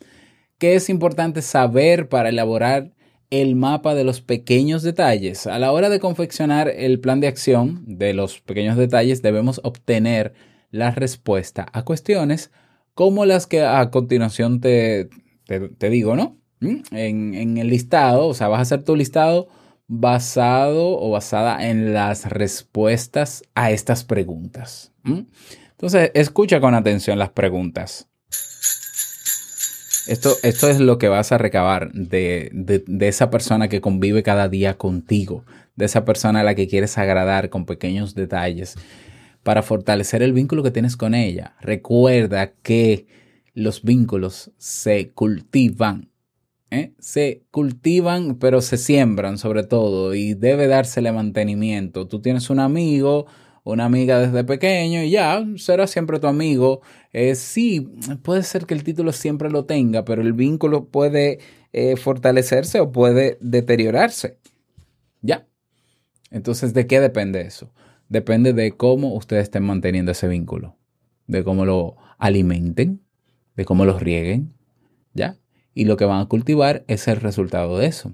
¿Qué 0.59 0.75
es 0.75 0.89
importante 0.89 1.43
saber 1.43 2.09
para 2.09 2.31
elaborar 2.31 2.93
el 3.31 3.57
mapa 3.57 3.95
de 3.95 4.05
los 4.05 4.21
pequeños 4.21 4.83
detalles. 4.83 5.47
A 5.47 5.59
la 5.59 5.73
hora 5.73 5.91
de 5.91 6.01
confeccionar 6.01 6.69
el 6.69 7.01
plan 7.01 7.21
de 7.21 7.29
acción 7.29 7.83
de 7.87 8.15
los 8.15 8.41
pequeños 8.41 8.77
detalles 8.77 9.23
debemos 9.23 9.61
obtener 9.65 10.33
la 10.71 10.91
respuesta 10.91 11.67
a 11.73 11.85
cuestiones 11.85 12.51
como 12.95 13.27
las 13.27 13.47
que 13.47 13.63
a 13.63 13.91
continuación 13.91 14.61
te, 14.61 15.09
te, 15.47 15.91
digo, 15.91 16.17
¿no? 16.17 16.37
¿Mm? 16.61 16.77
En, 16.91 17.35
en, 17.35 17.59
el 17.59 17.69
listado, 17.69 18.27
o 18.27 18.35
sea, 18.35 18.49
vas 18.49 18.59
a 18.59 18.63
hacer 18.63 18.83
tu 18.83 18.97
listado 18.97 19.49
basado 19.89 21.01
o 21.01 21.11
basada 21.11 21.67
en 21.69 21.95
las 21.95 22.27
respuestas 22.27 23.43
a 23.55 23.71
estas 23.71 24.05
preguntas. 24.05 24.93
Entonces, 25.03 26.11
escucha 26.15 26.61
con 26.61 26.75
atención 26.75 27.19
las 27.19 27.31
preguntas. 27.31 28.07
Esto, 30.07 30.37
esto 30.43 30.69
es 30.69 30.79
lo 30.81 30.99
que 30.99 31.09
vas 31.09 31.33
a 31.33 31.39
recabar 31.39 31.93
de, 31.93 32.51
de, 32.53 33.09
esa 33.09 33.31
persona 33.31 33.69
que 33.69 33.83
convive 33.83 34.23
cada 34.23 34.49
día 34.49 34.79
contigo, 34.79 35.45
de 35.77 35.85
esa 35.85 36.05
persona 36.05 36.41
a 36.41 36.45
la 36.45 36.55
que 36.55 36.67
quieres 36.67 36.97
agradar 36.97 37.51
con 37.51 37.67
pequeños 37.67 38.15
detalles, 38.15 38.77
para 39.43 39.63
fortalecer 39.63 40.23
el 40.23 40.33
vínculo 40.33 40.63
que 40.63 40.71
tienes 40.71 40.97
con 40.97 41.15
ella. 41.15 41.55
Recuerda 41.61 42.53
que 42.63 43.07
los 43.55 43.83
vínculos 43.83 44.51
se 44.57 45.11
cultivan. 45.11 46.11
¿Eh? 46.71 46.93
Se 46.99 47.43
cultivan, 47.51 48.37
pero 48.37 48.61
se 48.61 48.77
siembran 48.77 49.39
sobre 49.39 49.65
todo 49.65 50.15
y 50.15 50.35
debe 50.35 50.67
dársele 50.67 51.13
mantenimiento. 51.13 52.07
Tú 52.07 52.21
tienes 52.21 52.51
un 52.51 52.61
amigo, 52.61 53.27
una 53.65 53.85
amiga 53.85 54.19
desde 54.21 54.45
pequeño 54.45 55.03
y 55.03 55.11
ya 55.11 55.45
será 55.57 55.87
siempre 55.87 56.19
tu 56.21 56.27
amigo. 56.27 56.81
Eh, 57.13 57.35
sí, 57.35 57.81
puede 58.23 58.43
ser 58.43 58.67
que 58.67 58.75
el 58.75 58.85
título 58.85 59.13
siempre 59.13 59.51
lo 59.51 59.65
tenga, 59.65 60.05
pero 60.05 60.23
el 60.23 60.33
vínculo 60.33 60.87
puede 60.87 61.39
eh, 61.73 61.97
fortalecerse 61.97 62.81
o 62.81 62.93
puede 62.93 63.39
deteriorarse. 63.41 64.39
Ya. 65.23 65.47
Entonces, 66.31 66.75
¿de 66.75 66.87
qué 66.87 67.01
depende 67.01 67.41
eso? 67.43 67.73
Depende 68.09 68.53
de 68.53 68.73
cómo 68.73 69.15
ustedes 69.15 69.45
estén 69.45 69.65
manteniendo 69.65 70.13
ese 70.13 70.29
vínculo, 70.29 70.77
de 71.27 71.45
cómo 71.45 71.65
lo 71.65 71.97
alimenten, 72.19 73.03
de 73.57 73.65
cómo 73.65 73.85
lo 73.85 73.99
rieguen, 73.99 74.55
¿ya? 75.13 75.37
Y 75.79 75.85
lo 75.85 75.97
que 75.97 76.07
van 76.07 76.21
a 76.21 76.27
cultivar 76.27 76.83
es 76.89 77.07
el 77.07 77.21
resultado 77.21 77.79
de 77.79 77.87
eso. 77.87 78.11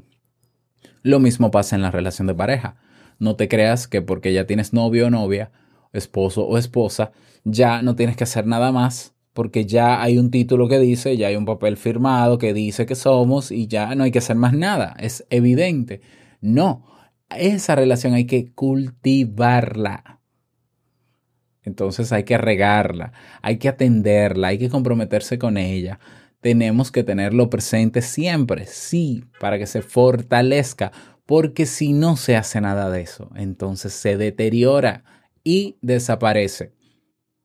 Lo 1.00 1.18
mismo 1.18 1.50
pasa 1.50 1.74
en 1.74 1.80
la 1.80 1.90
relación 1.90 2.26
de 2.26 2.34
pareja. 2.34 2.76
No 3.18 3.36
te 3.36 3.48
creas 3.48 3.88
que 3.88 4.02
porque 4.02 4.34
ya 4.34 4.46
tienes 4.46 4.74
novio 4.74 5.06
o 5.06 5.10
novia, 5.10 5.50
esposo 5.94 6.44
o 6.44 6.58
esposa, 6.58 7.12
ya 7.42 7.80
no 7.80 7.96
tienes 7.96 8.18
que 8.18 8.24
hacer 8.24 8.46
nada 8.46 8.70
más 8.70 9.14
porque 9.32 9.64
ya 9.64 10.02
hay 10.02 10.18
un 10.18 10.30
título 10.30 10.68
que 10.68 10.78
dice, 10.78 11.16
ya 11.16 11.28
hay 11.28 11.36
un 11.36 11.46
papel 11.46 11.78
firmado 11.78 12.36
que 12.36 12.52
dice 12.52 12.84
que 12.84 12.96
somos 12.96 13.50
y 13.50 13.66
ya 13.66 13.94
no 13.94 14.04
hay 14.04 14.10
que 14.10 14.18
hacer 14.18 14.36
más 14.36 14.52
nada. 14.52 14.94
Es 15.00 15.24
evidente. 15.30 16.02
No, 16.42 16.84
esa 17.30 17.76
relación 17.76 18.12
hay 18.12 18.26
que 18.26 18.52
cultivarla. 18.52 20.20
Entonces 21.62 22.12
hay 22.12 22.24
que 22.24 22.36
regarla, 22.36 23.14
hay 23.40 23.56
que 23.56 23.70
atenderla, 23.70 24.48
hay 24.48 24.58
que 24.58 24.68
comprometerse 24.68 25.38
con 25.38 25.56
ella. 25.56 25.98
Tenemos 26.44 26.92
que 26.92 27.02
tenerlo 27.02 27.48
presente 27.48 28.02
siempre, 28.02 28.66
sí, 28.66 29.24
para 29.40 29.58
que 29.58 29.66
se 29.66 29.80
fortalezca 29.80 30.92
porque 31.24 31.64
si 31.64 31.94
no 31.94 32.18
se 32.18 32.36
hace 32.36 32.60
nada 32.60 32.90
de 32.90 33.00
eso, 33.00 33.30
entonces 33.34 33.94
se 33.94 34.18
deteriora 34.18 35.04
y 35.42 35.78
desaparece. 35.80 36.74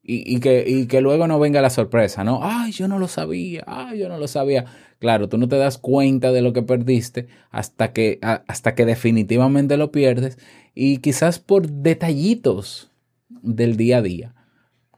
Y, 0.04 0.42
que, 0.42 0.86
que, 0.90 1.00
luego 1.00 1.28
no 1.28 1.40
venga 1.40 1.62
la 1.62 1.70
sorpresa, 1.70 2.26
¿no? 2.26 2.42
Ay, 2.44 2.74
yo 2.74 2.90
no 2.90 3.00
lo 3.00 3.08
sabía, 3.08 3.64
ay, 3.68 4.00
yo 4.00 4.10
no 4.10 4.18
lo 4.18 4.28
sabía. 4.28 4.66
Claro, 5.00 5.30
tú 5.30 5.38
no 5.38 5.48
te 5.48 5.56
das 5.56 5.78
cuenta 5.78 6.34
de 6.34 6.42
lo 6.42 6.52
que 6.52 6.62
perdiste 6.62 7.28
hasta 7.52 7.94
que, 7.94 8.20
hasta 8.22 8.76
que 8.76 8.86
definitivamente 8.86 9.78
lo 9.78 9.94
pierdes 9.94 10.38
y 10.76 10.98
quizás 10.98 11.40
por 11.40 11.70
detallitos 11.70 12.92
del 13.30 13.78
día 13.78 14.00
a 14.00 14.02
día 14.02 14.36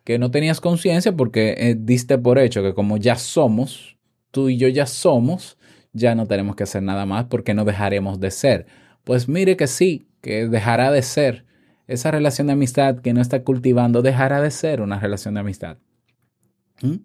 que 0.03 0.19
no 0.19 0.31
tenías 0.31 0.61
conciencia 0.61 1.15
porque 1.15 1.55
eh, 1.57 1.75
diste 1.77 2.17
por 2.17 2.39
hecho 2.39 2.63
que 2.63 2.73
como 2.73 2.97
ya 2.97 3.15
somos, 3.15 3.97
tú 4.31 4.49
y 4.49 4.57
yo 4.57 4.67
ya 4.67 4.85
somos, 4.85 5.57
ya 5.93 6.15
no 6.15 6.25
tenemos 6.25 6.55
que 6.55 6.63
hacer 6.63 6.83
nada 6.83 7.05
más 7.05 7.25
porque 7.25 7.53
no 7.53 7.65
dejaremos 7.65 8.19
de 8.19 8.31
ser. 8.31 8.65
Pues 9.03 9.27
mire 9.27 9.57
que 9.57 9.67
sí, 9.67 10.07
que 10.21 10.47
dejará 10.47 10.91
de 10.91 11.01
ser. 11.01 11.45
Esa 11.87 12.11
relación 12.11 12.47
de 12.47 12.53
amistad 12.53 12.99
que 12.99 13.13
no 13.13 13.21
está 13.21 13.43
cultivando 13.43 14.01
dejará 14.01 14.41
de 14.41 14.51
ser 14.51 14.81
una 14.81 14.99
relación 14.99 15.33
de 15.33 15.39
amistad. 15.41 15.77
¿Mm? 16.81 16.95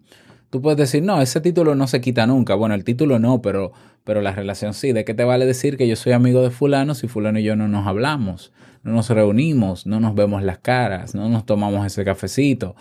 Tú 0.49 0.61
puedes 0.61 0.77
decir, 0.77 1.03
no, 1.03 1.21
ese 1.21 1.41
título 1.41 1.75
no 1.75 1.87
se 1.87 2.01
quita 2.01 2.25
nunca. 2.25 2.55
Bueno, 2.55 2.75
el 2.75 2.83
título 2.83 3.19
no, 3.19 3.41
pero, 3.41 3.73
pero 4.03 4.21
la 4.21 4.31
relación 4.31 4.73
sí. 4.73 4.93
¿De 4.93 5.03
qué 5.05 5.13
te 5.13 5.23
vale 5.23 5.45
decir 5.45 5.77
que 5.77 5.87
yo 5.87 5.95
soy 5.95 6.13
amigo 6.13 6.41
de 6.41 6.49
fulano 6.49 6.95
si 6.95 7.07
fulano 7.07 7.39
y 7.39 7.43
yo 7.43 7.55
no 7.55 7.67
nos 7.67 7.85
hablamos, 7.87 8.53
no 8.83 8.93
nos 8.93 9.09
reunimos, 9.09 9.85
no 9.85 9.99
nos 9.99 10.15
vemos 10.15 10.43
las 10.43 10.59
caras, 10.59 11.15
no 11.15 11.27
nos 11.29 11.45
tomamos 11.45 11.85
ese 11.85 12.05
cafecito? 12.05 12.75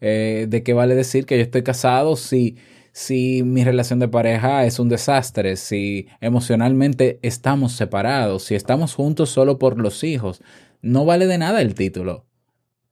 Eh, 0.00 0.46
¿De 0.48 0.62
qué 0.62 0.74
vale 0.74 0.94
decir 0.94 1.26
que 1.26 1.36
yo 1.36 1.42
estoy 1.42 1.62
casado 1.62 2.14
si 2.16 2.56
si 2.98 3.44
mi 3.44 3.62
relación 3.62 4.00
de 4.00 4.08
pareja 4.08 4.64
es 4.64 4.80
un 4.80 4.88
desastre, 4.88 5.54
si 5.54 6.08
emocionalmente 6.20 7.20
estamos 7.22 7.72
separados, 7.72 8.42
si 8.42 8.56
estamos 8.56 8.94
juntos 8.94 9.30
solo 9.30 9.56
por 9.58 9.78
los 9.78 10.02
hijos. 10.02 10.42
No 10.82 11.04
vale 11.04 11.28
de 11.28 11.38
nada 11.38 11.60
el 11.62 11.74
título. 11.74 12.27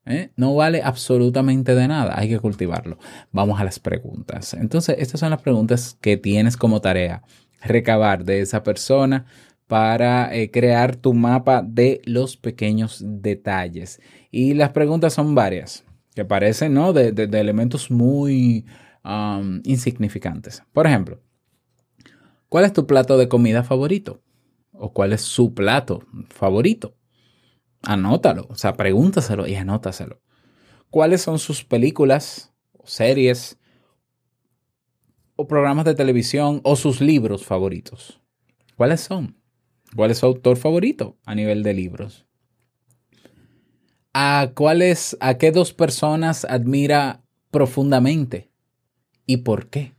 ¿Eh? 0.07 0.31
No 0.37 0.55
vale 0.55 0.83
absolutamente 0.83 1.75
de 1.75 1.89
nada. 1.89 2.19
Hay 2.19 2.29
que 2.29 2.39
cultivarlo. 2.39 2.99
Vamos 3.33 3.61
a 3.61 3.65
las 3.65 3.79
preguntas. 3.79 4.55
Entonces, 4.55 4.97
estas 4.99 5.21
son 5.21 5.31
las 5.31 5.43
preguntas 5.43 5.99
que 6.01 6.17
tienes 6.17 6.57
como 6.57 6.81
tarea. 6.81 7.23
Recabar 7.61 8.25
de 8.25 8.41
esa 8.41 8.63
persona 8.63 9.27
para 9.67 10.35
eh, 10.35 10.51
crear 10.51 10.97
tu 10.97 11.13
mapa 11.13 11.63
de 11.63 12.01
los 12.05 12.37
pequeños 12.37 13.03
detalles. 13.05 14.01
Y 14.31 14.55
las 14.55 14.71
preguntas 14.71 15.13
son 15.13 15.35
varias, 15.35 15.85
que 16.15 16.25
parecen, 16.25 16.73
¿no? 16.73 16.93
de, 16.93 17.13
de 17.13 17.41
elementos 17.41 17.91
muy 17.91 18.65
insignificantes. 19.65 20.65
Por 20.73 20.89
ejemplo, 20.89 21.21
¿Cuál 22.49 22.65
es 22.65 22.73
tu 22.73 22.87
plato 22.87 23.19
de 23.19 23.29
comida 23.29 23.65
favorito? 23.65 24.23
¿O 24.73 24.93
cuál 24.93 25.13
es 25.13 25.23
su 25.23 25.53
plato 25.55 26.05
favorito? 26.29 26.96
Anótalo, 27.87 28.49
o 28.50 28.57
sea, 28.57 28.76
pregúntaselo 28.76 29.47
y 29.47 29.55
anótaselo. 29.55 30.21
¿Cuáles 30.90 31.23
son 31.23 31.38
sus 31.38 31.62
películas 31.62 32.52
o 32.73 32.85
series 32.85 33.61
o 35.37 35.47
programas 35.47 35.85
de 35.85 35.95
televisión 35.95 36.61
o 36.64 36.75
sus 36.75 37.00
libros 37.00 37.47
favoritos? 37.47 38.21
¿Cuáles 38.75 39.02
son? 39.02 39.40
¿Cuál 39.95 40.11
es 40.11 40.19
su 40.19 40.26
autor 40.26 40.57
favorito 40.57 41.16
a 41.25 41.37
nivel 41.37 41.62
de 41.62 41.75
libros? 41.75 42.26
¿A 44.12 44.50
cuáles, 44.57 45.16
a 45.21 45.38
qué 45.38 45.52
dos 45.52 45.73
personas 45.73 46.45
admira 46.45 47.23
profundamente? 47.52 48.50
¿Y 49.26 49.38
por 49.38 49.71
qué? 49.71 49.95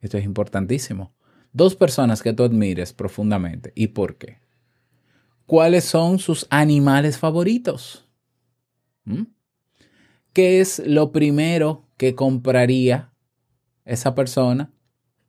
Esto 0.00 0.16
es 0.16 0.24
importantísimo. 0.24 1.12
Dos 1.52 1.74
personas 1.74 2.22
que 2.22 2.32
tú 2.32 2.44
admires 2.44 2.92
profundamente. 2.92 3.72
¿Y 3.74 3.88
por 3.88 4.16
qué? 4.16 4.45
¿Cuáles 5.46 5.84
son 5.84 6.18
sus 6.18 6.46
animales 6.50 7.18
favoritos? 7.18 8.08
¿Mm? 9.04 9.22
¿Qué 10.32 10.60
es 10.60 10.82
lo 10.84 11.12
primero 11.12 11.84
que 11.96 12.16
compraría 12.16 13.12
esa 13.84 14.14
persona 14.16 14.72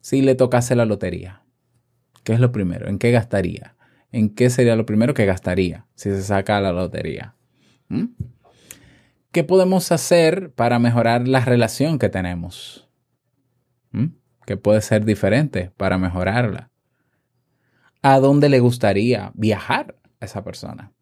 si 0.01 0.23
le 0.23 0.33
tocase 0.33 0.75
la 0.75 0.85
lotería? 0.85 1.43
¿Qué 2.23 2.33
es 2.33 2.39
lo 2.39 2.51
primero? 2.51 2.89
¿En 2.89 2.97
qué 2.97 3.11
gastaría? 3.11 3.75
¿En 4.11 4.33
qué 4.33 4.49
sería 4.49 4.75
lo 4.75 4.87
primero 4.87 5.13
que 5.13 5.25
gastaría 5.25 5.85
si 5.93 6.09
se 6.09 6.23
saca 6.23 6.59
la 6.61 6.71
lotería? 6.71 7.35
¿Mm? 7.87 8.05
¿Qué 9.31 9.43
podemos 9.43 9.91
hacer 9.91 10.51
para 10.53 10.79
mejorar 10.79 11.27
la 11.27 11.45
relación 11.45 11.99
que 11.99 12.09
tenemos? 12.09 12.89
¿Mm? 13.91 14.07
¿Qué 14.47 14.57
puede 14.57 14.81
ser 14.81 15.05
diferente 15.05 15.71
para 15.77 15.99
mejorarla? 15.99 16.71
¿A 18.01 18.19
dónde 18.19 18.49
le 18.49 18.59
gustaría 18.59 19.31
viajar 19.35 19.95
esa 20.19 20.43
persona? 20.43 20.93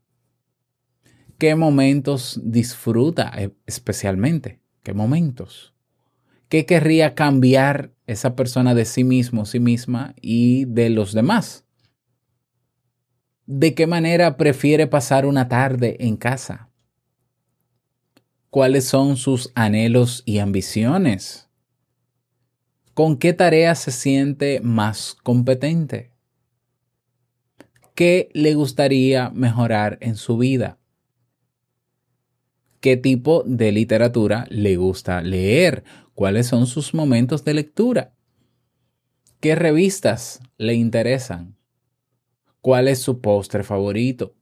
¿Qué 1.38 1.56
momentos 1.56 2.40
disfruta 2.44 3.32
e, 3.36 3.52
especialmente? 3.66 4.62
¿Qué 4.84 4.94
momentos? 4.94 5.74
¿Qué 6.48 6.66
querría 6.66 7.16
cambiar 7.16 7.94
esa 8.08 8.36
persona 8.36 8.74
de 8.74 8.86
sí 8.86 9.04
mismo, 9.04 9.46
sí 9.46 9.60
misma 9.60 10.14
y 10.22 10.66
de 10.66 10.90
los 10.90 11.14
demás? 11.14 11.66
¿De 13.48 13.76
qué 13.76 13.88
manera 13.88 14.38
prefiere 14.38 14.88
pasar 14.88 15.26
una 15.26 15.48
tarde 15.48 15.98
en 16.00 16.18
casa? 16.18 16.70
¿Cuáles 18.50 18.86
son 18.86 19.18
sus 19.18 19.52
anhelos 19.54 20.24
y 20.26 20.40
ambiciones? 20.40 21.50
¿Con 22.94 23.18
qué 23.18 23.34
tarea 23.34 23.76
se 23.76 23.92
siente 23.92 24.62
más 24.62 25.18
competente? 25.22 26.15
¿Qué 27.96 28.28
le 28.34 28.56
gustaría 28.56 29.30
mejorar 29.30 29.98
en 30.02 30.18
su 30.18 30.38
vida? 30.38 30.78
¿Qué 32.82 32.98
tipo 32.98 33.44
de 33.46 33.72
literatura 33.72 34.46
le 34.50 34.76
gusta 34.76 35.22
leer? 35.22 35.86
¿Cuáles 36.14 36.48
son 36.48 36.68
sus 36.68 36.94
momentos 36.94 37.46
de 37.46 37.54
lectura? 37.54 38.14
¿Qué 39.40 39.56
revistas 39.56 40.42
le 40.58 40.74
interesan? 40.74 41.56
¿Cuál 42.60 42.90
es 42.90 43.00
su 43.00 43.22
postre 43.22 43.64
favorito? 43.64 44.36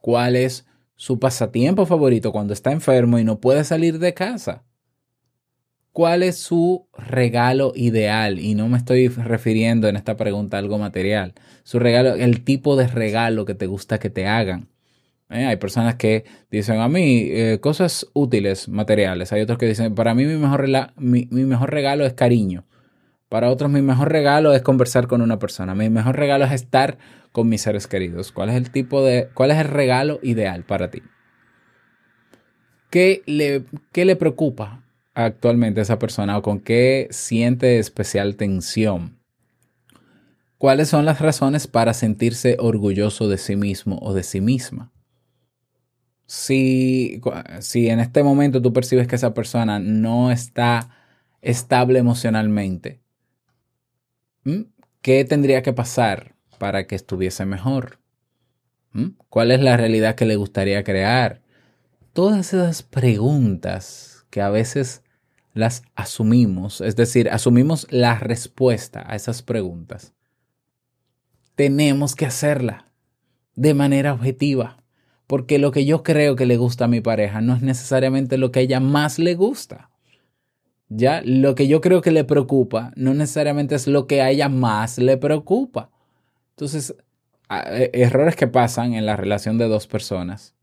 ¿Cuál 0.00 0.34
es 0.34 0.66
su 0.96 1.20
pasatiempo 1.20 1.86
favorito 1.86 2.32
cuando 2.32 2.52
está 2.52 2.72
enfermo 2.72 3.20
y 3.20 3.24
no 3.24 3.38
puede 3.38 3.62
salir 3.62 4.00
de 4.00 4.12
casa? 4.12 4.64
¿Cuál 5.94 6.24
es 6.24 6.38
su 6.38 6.88
regalo 6.98 7.72
ideal? 7.76 8.40
Y 8.40 8.56
no 8.56 8.68
me 8.68 8.78
estoy 8.78 9.06
refiriendo 9.06 9.86
en 9.86 9.94
esta 9.94 10.16
pregunta 10.16 10.56
a 10.56 10.60
algo 10.60 10.76
material. 10.76 11.34
Su 11.62 11.78
regalo, 11.78 12.14
el 12.16 12.42
tipo 12.42 12.74
de 12.74 12.88
regalo 12.88 13.44
que 13.44 13.54
te 13.54 13.66
gusta 13.68 14.00
que 14.00 14.10
te 14.10 14.26
hagan. 14.26 14.66
¿eh? 15.30 15.46
Hay 15.46 15.56
personas 15.56 15.94
que 15.94 16.24
dicen 16.50 16.80
a 16.80 16.88
mí 16.88 17.28
eh, 17.30 17.60
cosas 17.60 18.08
útiles, 18.12 18.68
materiales. 18.68 19.32
Hay 19.32 19.42
otros 19.42 19.56
que 19.56 19.66
dicen, 19.66 19.94
para 19.94 20.16
mí 20.16 20.24
mi 20.24 20.34
mejor, 20.34 20.68
mi, 20.96 21.28
mejor 21.30 21.70
regalo 21.70 22.04
es 22.04 22.14
cariño. 22.14 22.64
Para 23.28 23.48
otros 23.48 23.70
mi 23.70 23.80
mejor 23.80 24.10
regalo 24.10 24.52
es 24.52 24.62
conversar 24.62 25.06
con 25.06 25.22
una 25.22 25.38
persona. 25.38 25.76
Mi 25.76 25.90
mejor 25.90 26.16
regalo 26.16 26.44
es 26.44 26.50
estar 26.50 26.98
con 27.30 27.48
mis 27.48 27.62
seres 27.62 27.86
queridos. 27.86 28.32
¿Cuál 28.32 28.48
es 28.48 28.56
el 28.56 28.72
tipo 28.72 29.04
de, 29.04 29.28
cuál 29.32 29.52
es 29.52 29.58
el 29.58 29.68
regalo 29.68 30.18
ideal 30.24 30.64
para 30.64 30.90
ti? 30.90 31.02
¿Qué 32.90 33.22
le, 33.26 33.62
qué 33.92 34.04
le 34.04 34.16
preocupa 34.16 34.83
actualmente 35.14 35.80
esa 35.80 35.98
persona 35.98 36.36
o 36.36 36.42
con 36.42 36.60
qué 36.60 37.08
siente 37.10 37.78
especial 37.78 38.36
tensión? 38.36 39.18
¿Cuáles 40.58 40.88
son 40.88 41.04
las 41.04 41.20
razones 41.20 41.66
para 41.66 41.94
sentirse 41.94 42.56
orgulloso 42.58 43.28
de 43.28 43.38
sí 43.38 43.56
mismo 43.56 43.98
o 44.02 44.14
de 44.14 44.22
sí 44.22 44.40
misma? 44.40 44.94
si, 46.26 47.20
si 47.60 47.88
en 47.88 48.00
este 48.00 48.22
momento 48.22 48.60
tú 48.60 48.72
percibes 48.72 49.06
que 49.06 49.16
esa 49.16 49.34
persona 49.34 49.78
no 49.78 50.32
está 50.32 50.90
estable 51.42 51.98
emocionalmente, 52.00 53.00
¿qué 55.00 55.24
tendría 55.24 55.62
que 55.62 55.72
pasar 55.72 56.34
para 56.58 56.86
que 56.86 56.94
estuviese 56.96 57.44
mejor? 57.44 58.00
¿Cuál 59.28 59.50
es 59.52 59.60
la 59.60 59.76
realidad 59.76 60.16
que 60.16 60.26
le 60.26 60.36
gustaría 60.36 60.82
crear? 60.82 61.40
Todas 62.12 62.52
esas 62.52 62.82
preguntas 62.82 64.26
que 64.30 64.40
a 64.40 64.50
veces 64.50 65.02
las 65.54 65.82
asumimos, 65.94 66.80
es 66.80 66.96
decir, 66.96 67.30
asumimos 67.30 67.86
la 67.90 68.18
respuesta 68.18 69.04
a 69.06 69.16
esas 69.16 69.42
preguntas. 69.42 70.12
Tenemos 71.54 72.14
que 72.16 72.26
hacerla 72.26 72.92
de 73.54 73.72
manera 73.72 74.12
objetiva 74.12 74.84
porque 75.26 75.58
lo 75.58 75.70
que 75.70 75.84
yo 75.84 76.02
creo 76.02 76.36
que 76.36 76.46
le 76.46 76.56
gusta 76.56 76.84
a 76.84 76.88
mi 76.88 77.00
pareja 77.00 77.40
no 77.40 77.54
es 77.54 77.62
necesariamente 77.62 78.36
lo 78.36 78.52
que 78.52 78.60
a 78.60 78.62
ella 78.62 78.80
más 78.80 79.18
le 79.18 79.34
gusta. 79.34 79.90
Ya, 80.88 81.22
lo 81.24 81.54
que 81.54 81.66
yo 81.66 81.80
creo 81.80 82.02
que 82.02 82.10
le 82.10 82.24
preocupa 82.24 82.92
no 82.94 83.14
necesariamente 83.14 83.74
es 83.74 83.86
lo 83.86 84.06
que 84.06 84.20
a 84.20 84.30
ella 84.30 84.48
más 84.48 84.98
le 84.98 85.16
preocupa. 85.16 85.90
Entonces, 86.50 86.94
e, 87.50 87.90
errores 87.94 88.36
que 88.36 88.46
pasan 88.48 88.94
en 88.94 89.06
la 89.06 89.16
relación 89.16 89.56
de 89.56 89.66
dos 89.66 89.86
personas 89.86 90.54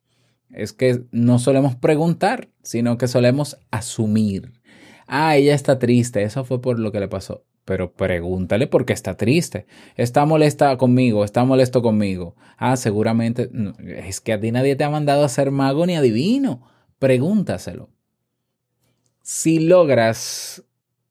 es 0.50 0.74
que 0.74 1.06
no 1.12 1.40
solemos 1.40 1.76
preguntar, 1.76 2.50
sino 2.62 2.98
que 2.98 3.08
solemos 3.08 3.58
asumir. 3.72 4.54
Ah, 5.14 5.36
ella 5.36 5.54
está 5.54 5.78
triste, 5.78 6.24
eso 6.24 6.46
fue 6.46 6.62
por 6.62 6.80
lo 6.80 6.92
que 6.92 7.00
le 7.00 7.08
pasó 7.08 7.44
pero 7.66 7.94
pregúntale 7.94 8.68
por 8.68 8.86
qué 8.86 8.94
está 8.94 9.16
triste. 9.16 9.66
Está 9.96 10.26
molesta 10.26 10.76
conmigo, 10.78 11.24
está 11.24 11.46
molesto 11.46 11.82
conmigo. 11.82 12.36
Ah, 12.58 12.76
seguramente 12.76 13.50
es 13.86 14.20
que 14.20 14.34
a 14.34 14.40
ti 14.40 14.52
nadie 14.52 14.76
te 14.76 14.84
ha 14.84 14.90
mandado 14.90 15.24
a 15.24 15.30
ser 15.30 15.52
mago 15.52 15.86
ni 15.86 15.96
adivino. 15.96 16.68
Pregúntaselo. 17.00 17.90
Si 19.22 19.60
logras 19.60 20.64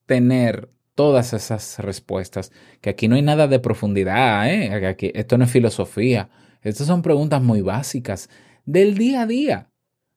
tener 0.07 0.69
todas 0.95 1.33
esas 1.33 1.79
respuestas, 1.79 2.53
que 2.81 2.91
aquí 2.91 3.09
no 3.09 3.15
hay 3.15 3.23
nada 3.23 3.47
de 3.47 3.61
profundidad, 3.61 4.53
¿eh? 4.53 4.87
Aquí, 4.87 5.13
esto 5.15 5.39
no 5.39 5.45
es 5.45 5.51
filosofía, 5.51 6.29
estas 6.63 6.89
son 6.89 7.01
preguntas 7.01 7.41
muy 7.41 7.63
básicas 7.63 8.29
del 8.67 8.99
día 8.99 9.23
a 9.23 9.27
día. 9.27 9.71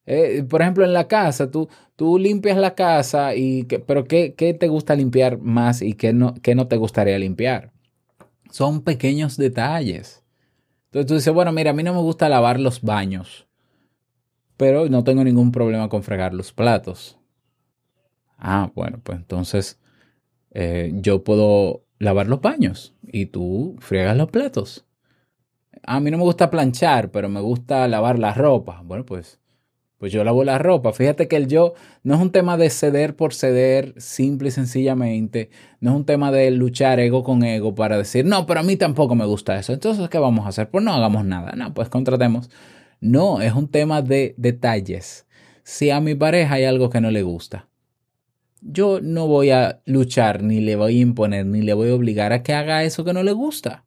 Eh, 0.05 0.43
por 0.49 0.61
ejemplo, 0.61 0.83
en 0.83 0.93
la 0.93 1.07
casa, 1.07 1.49
tú, 1.49 1.69
tú 1.95 2.17
limpias 2.19 2.57
la 2.57 2.75
casa, 2.75 3.35
y 3.35 3.63
pero 3.63 4.05
¿qué, 4.05 4.33
te 4.59 4.67
gusta 4.67 4.95
limpiar 4.95 5.37
más 5.39 5.81
y 5.81 5.93
qué 5.93 6.13
no, 6.13 6.33
qué 6.41 6.55
no 6.55 6.67
te 6.67 6.77
gustaría 6.77 7.17
limpiar? 7.17 7.71
Son 8.51 8.81
pequeños 8.81 9.37
detalles. 9.37 10.23
Entonces 10.85 11.07
tú 11.07 11.13
dices, 11.15 11.33
bueno, 11.33 11.51
mira, 11.51 11.71
a 11.71 11.73
mí 11.73 11.83
no 11.83 11.93
me 11.93 12.01
gusta 12.01 12.29
lavar 12.29 12.59
los 12.59 12.81
baños, 12.81 13.47
pero 14.57 14.87
no 14.89 15.03
tengo 15.03 15.23
ningún 15.23 15.51
problema 15.51 15.89
con 15.89 16.03
fregar 16.03 16.33
los 16.33 16.51
platos. 16.51 17.17
Ah, 18.37 18.71
bueno, 18.75 18.99
pues 19.01 19.17
entonces 19.17 19.79
eh, 20.51 20.91
yo 20.95 21.23
puedo 21.23 21.85
lavar 21.97 22.27
los 22.27 22.41
baños 22.41 22.93
y 23.01 23.27
tú 23.27 23.77
friegas 23.79 24.17
los 24.17 24.29
platos. 24.29 24.85
A 25.83 25.99
mí 25.99 26.11
no 26.11 26.17
me 26.17 26.23
gusta 26.23 26.49
planchar, 26.49 27.09
pero 27.09 27.29
me 27.29 27.41
gusta 27.41 27.87
lavar 27.87 28.19
la 28.19 28.33
ropa. 28.33 28.81
Bueno, 28.83 29.05
pues 29.05 29.39
pues 30.03 30.11
yo 30.11 30.25
lavo 30.25 30.43
la 30.43 30.57
ropa. 30.57 30.91
Fíjate 30.91 31.29
que 31.29 31.37
el 31.37 31.47
yo 31.47 31.75
no 32.03 32.15
es 32.15 32.19
un 32.19 32.33
tema 32.33 32.57
de 32.57 32.69
ceder 32.69 33.15
por 33.15 33.33
ceder, 33.33 33.93
simple 33.95 34.49
y 34.49 34.51
sencillamente. 34.51 35.49
No 35.79 35.91
es 35.91 35.95
un 35.95 36.05
tema 36.05 36.29
de 36.29 36.51
luchar 36.51 36.99
ego 36.99 37.23
con 37.23 37.41
ego 37.41 37.73
para 37.73 37.97
decir, 37.97 38.25
no, 38.25 38.45
pero 38.45 38.59
a 38.59 38.63
mí 38.63 38.75
tampoco 38.75 39.15
me 39.15 39.23
gusta 39.23 39.57
eso. 39.57 39.71
Entonces, 39.71 40.09
¿qué 40.09 40.17
vamos 40.17 40.45
a 40.45 40.49
hacer? 40.49 40.69
Pues 40.69 40.83
no 40.83 40.91
hagamos 40.91 41.23
nada. 41.23 41.53
No, 41.55 41.73
pues 41.73 41.87
contratemos. 41.87 42.49
No, 42.99 43.39
es 43.39 43.53
un 43.53 43.69
tema 43.69 44.01
de 44.01 44.35
detalles. 44.35 45.25
Si 45.63 45.89
a 45.89 46.01
mi 46.01 46.15
pareja 46.15 46.55
hay 46.55 46.65
algo 46.65 46.89
que 46.89 46.99
no 46.99 47.09
le 47.09 47.23
gusta, 47.23 47.69
yo 48.59 48.99
no 48.99 49.27
voy 49.27 49.51
a 49.51 49.81
luchar, 49.85 50.43
ni 50.43 50.59
le 50.59 50.75
voy 50.75 50.97
a 50.97 51.01
imponer, 51.01 51.45
ni 51.45 51.61
le 51.61 51.73
voy 51.73 51.91
a 51.91 51.95
obligar 51.95 52.33
a 52.33 52.43
que 52.43 52.51
haga 52.51 52.83
eso 52.83 53.05
que 53.05 53.13
no 53.13 53.23
le 53.23 53.31
gusta. 53.31 53.85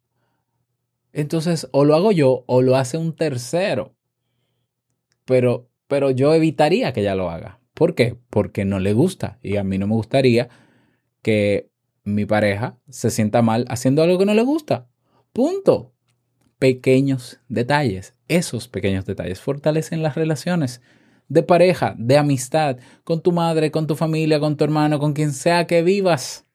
Entonces, 1.13 1.69
o 1.73 1.85
lo 1.85 1.95
hago 1.95 2.11
yo 2.11 2.43
o 2.47 2.63
lo 2.63 2.75
hace 2.75 2.97
un 2.97 3.15
tercero. 3.15 3.93
Pero 5.23 5.69
pero 5.87 6.11
yo 6.11 6.33
evitaría 6.33 6.93
que 6.93 7.01
ella 7.01 7.15
lo 7.15 7.29
haga. 7.29 7.59
¿Por 7.73 7.95
qué? 7.95 8.17
Porque 8.29 8.65
no 8.65 8.79
le 8.79 8.93
gusta 8.93 9.39
y 9.41 9.57
a 9.57 9.63
mí 9.63 9.77
no 9.77 9.87
me 9.87 9.93
gustaría 9.93 10.49
que 11.21 11.69
mi 12.03 12.25
pareja 12.25 12.77
se 12.89 13.11
sienta 13.11 13.41
mal 13.41 13.65
haciendo 13.69 14.01
algo 14.01 14.17
que 14.17 14.25
no 14.25 14.33
le 14.33 14.43
gusta. 14.43 14.87
Punto. 15.33 15.93
Pequeños 16.57 17.39
detalles. 17.49 18.15
Esos 18.27 18.67
pequeños 18.67 19.05
detalles 19.05 19.39
fortalecen 19.39 20.01
las 20.01 20.15
relaciones 20.15 20.81
de 21.29 21.43
pareja, 21.43 21.95
de 21.97 22.17
amistad, 22.17 22.77
con 23.03 23.21
tu 23.21 23.31
madre, 23.31 23.71
con 23.71 23.85
tu 23.85 23.95
familia, 23.95 24.39
con 24.39 24.57
tu 24.57 24.63
hermano, 24.63 24.99
con 24.99 25.13
quien 25.13 25.33
sea 25.33 25.67
que 25.67 25.83
vivas. 25.83 26.45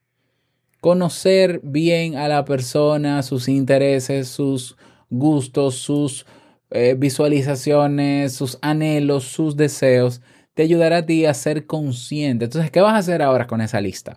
Conocer 0.81 1.61
bien 1.63 2.17
a 2.17 2.27
la 2.29 2.45
persona, 2.45 3.23
sus 3.23 3.49
intereses, 3.49 4.29
sus 4.29 4.77
gustos, 5.11 5.77
sus 5.77 6.27
eh, 6.75 6.95
visualizaciones, 6.99 8.33
sus 8.35 8.59
anhelos, 8.63 9.25
sus 9.25 9.57
deseos, 9.57 10.21
te 10.55 10.63
ayudará 10.63 10.99
a 10.99 11.07
ti 11.07 11.27
a 11.27 11.35
ser 11.35 11.67
consciente. 11.67 12.47
Entonces, 12.47 12.71
¿qué 12.71 12.81
vas 12.81 12.95
a 12.95 12.99
hacer 12.99 13.23
ahora 13.23 13.47
con 13.47 13.61
esa 13.61 13.81
lista? 13.81 14.17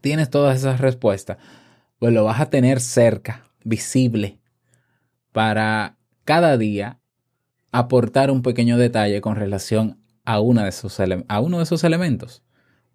Tienes 0.00 0.30
todas 0.30 0.58
esas 0.58 0.80
respuestas. 0.80 1.38
Pues 1.98 2.12
lo 2.12 2.24
vas 2.24 2.40
a 2.40 2.50
tener 2.50 2.80
cerca, 2.80 3.50
visible, 3.64 4.38
para 5.32 5.96
cada 6.24 6.56
día 6.56 7.00
aportar 7.72 8.30
un 8.30 8.42
pequeño 8.42 8.78
detalle 8.78 9.20
con 9.20 9.36
relación 9.36 10.00
a, 10.24 10.40
una 10.40 10.64
de 10.64 11.24
a 11.28 11.40
uno 11.40 11.58
de 11.58 11.64
esos 11.64 11.84
elementos. 11.84 12.42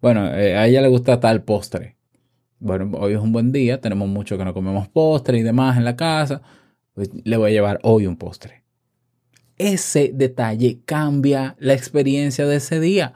Bueno, 0.00 0.26
eh, 0.34 0.56
a 0.56 0.66
ella 0.66 0.82
le 0.82 0.88
gusta 0.88 1.20
tal 1.20 1.42
postre. 1.42 1.96
Bueno, 2.58 2.90
hoy 2.98 3.14
es 3.14 3.20
un 3.20 3.32
buen 3.32 3.52
día, 3.52 3.80
tenemos 3.80 4.08
mucho 4.08 4.38
que 4.38 4.44
no 4.44 4.54
comemos 4.54 4.88
postre 4.88 5.38
y 5.38 5.42
demás 5.42 5.76
en 5.76 5.84
la 5.84 5.96
casa. 5.96 6.42
Pues 6.94 7.10
le 7.24 7.36
voy 7.36 7.50
a 7.50 7.54
llevar 7.54 7.78
hoy 7.82 8.06
un 8.06 8.16
postre. 8.16 8.65
Ese 9.58 10.10
detalle 10.12 10.80
cambia 10.84 11.56
la 11.58 11.74
experiencia 11.74 12.46
de 12.46 12.56
ese 12.56 12.80
día. 12.80 13.14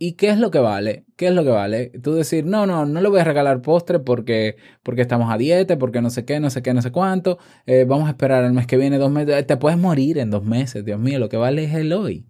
¿Y 0.00 0.12
qué 0.12 0.30
es 0.30 0.38
lo 0.38 0.52
que 0.52 0.60
vale? 0.60 1.04
¿Qué 1.16 1.26
es 1.26 1.34
lo 1.34 1.42
que 1.42 1.50
vale? 1.50 1.90
Tú 2.02 2.12
decir, 2.14 2.44
no, 2.46 2.66
no, 2.66 2.86
no 2.86 3.00
le 3.00 3.08
voy 3.08 3.18
a 3.18 3.24
regalar 3.24 3.60
postre 3.62 3.98
porque, 3.98 4.56
porque 4.84 5.02
estamos 5.02 5.32
a 5.32 5.36
dieta, 5.36 5.76
porque 5.76 6.00
no 6.00 6.10
sé 6.10 6.24
qué, 6.24 6.38
no 6.38 6.50
sé 6.50 6.62
qué, 6.62 6.72
no 6.72 6.82
sé 6.82 6.92
cuánto. 6.92 7.38
Eh, 7.66 7.84
vamos 7.84 8.06
a 8.06 8.10
esperar 8.10 8.44
el 8.44 8.52
mes 8.52 8.68
que 8.68 8.76
viene, 8.76 8.98
dos 8.98 9.10
meses. 9.10 9.44
Te 9.44 9.56
puedes 9.56 9.76
morir 9.78 10.18
en 10.18 10.30
dos 10.30 10.44
meses, 10.44 10.84
Dios 10.84 11.00
mío, 11.00 11.18
lo 11.18 11.28
que 11.28 11.36
vale 11.36 11.64
es 11.64 11.74
el 11.74 11.92
hoy. 11.92 12.26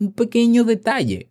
Un 0.00 0.12
pequeño 0.12 0.64
detalle. 0.64 1.30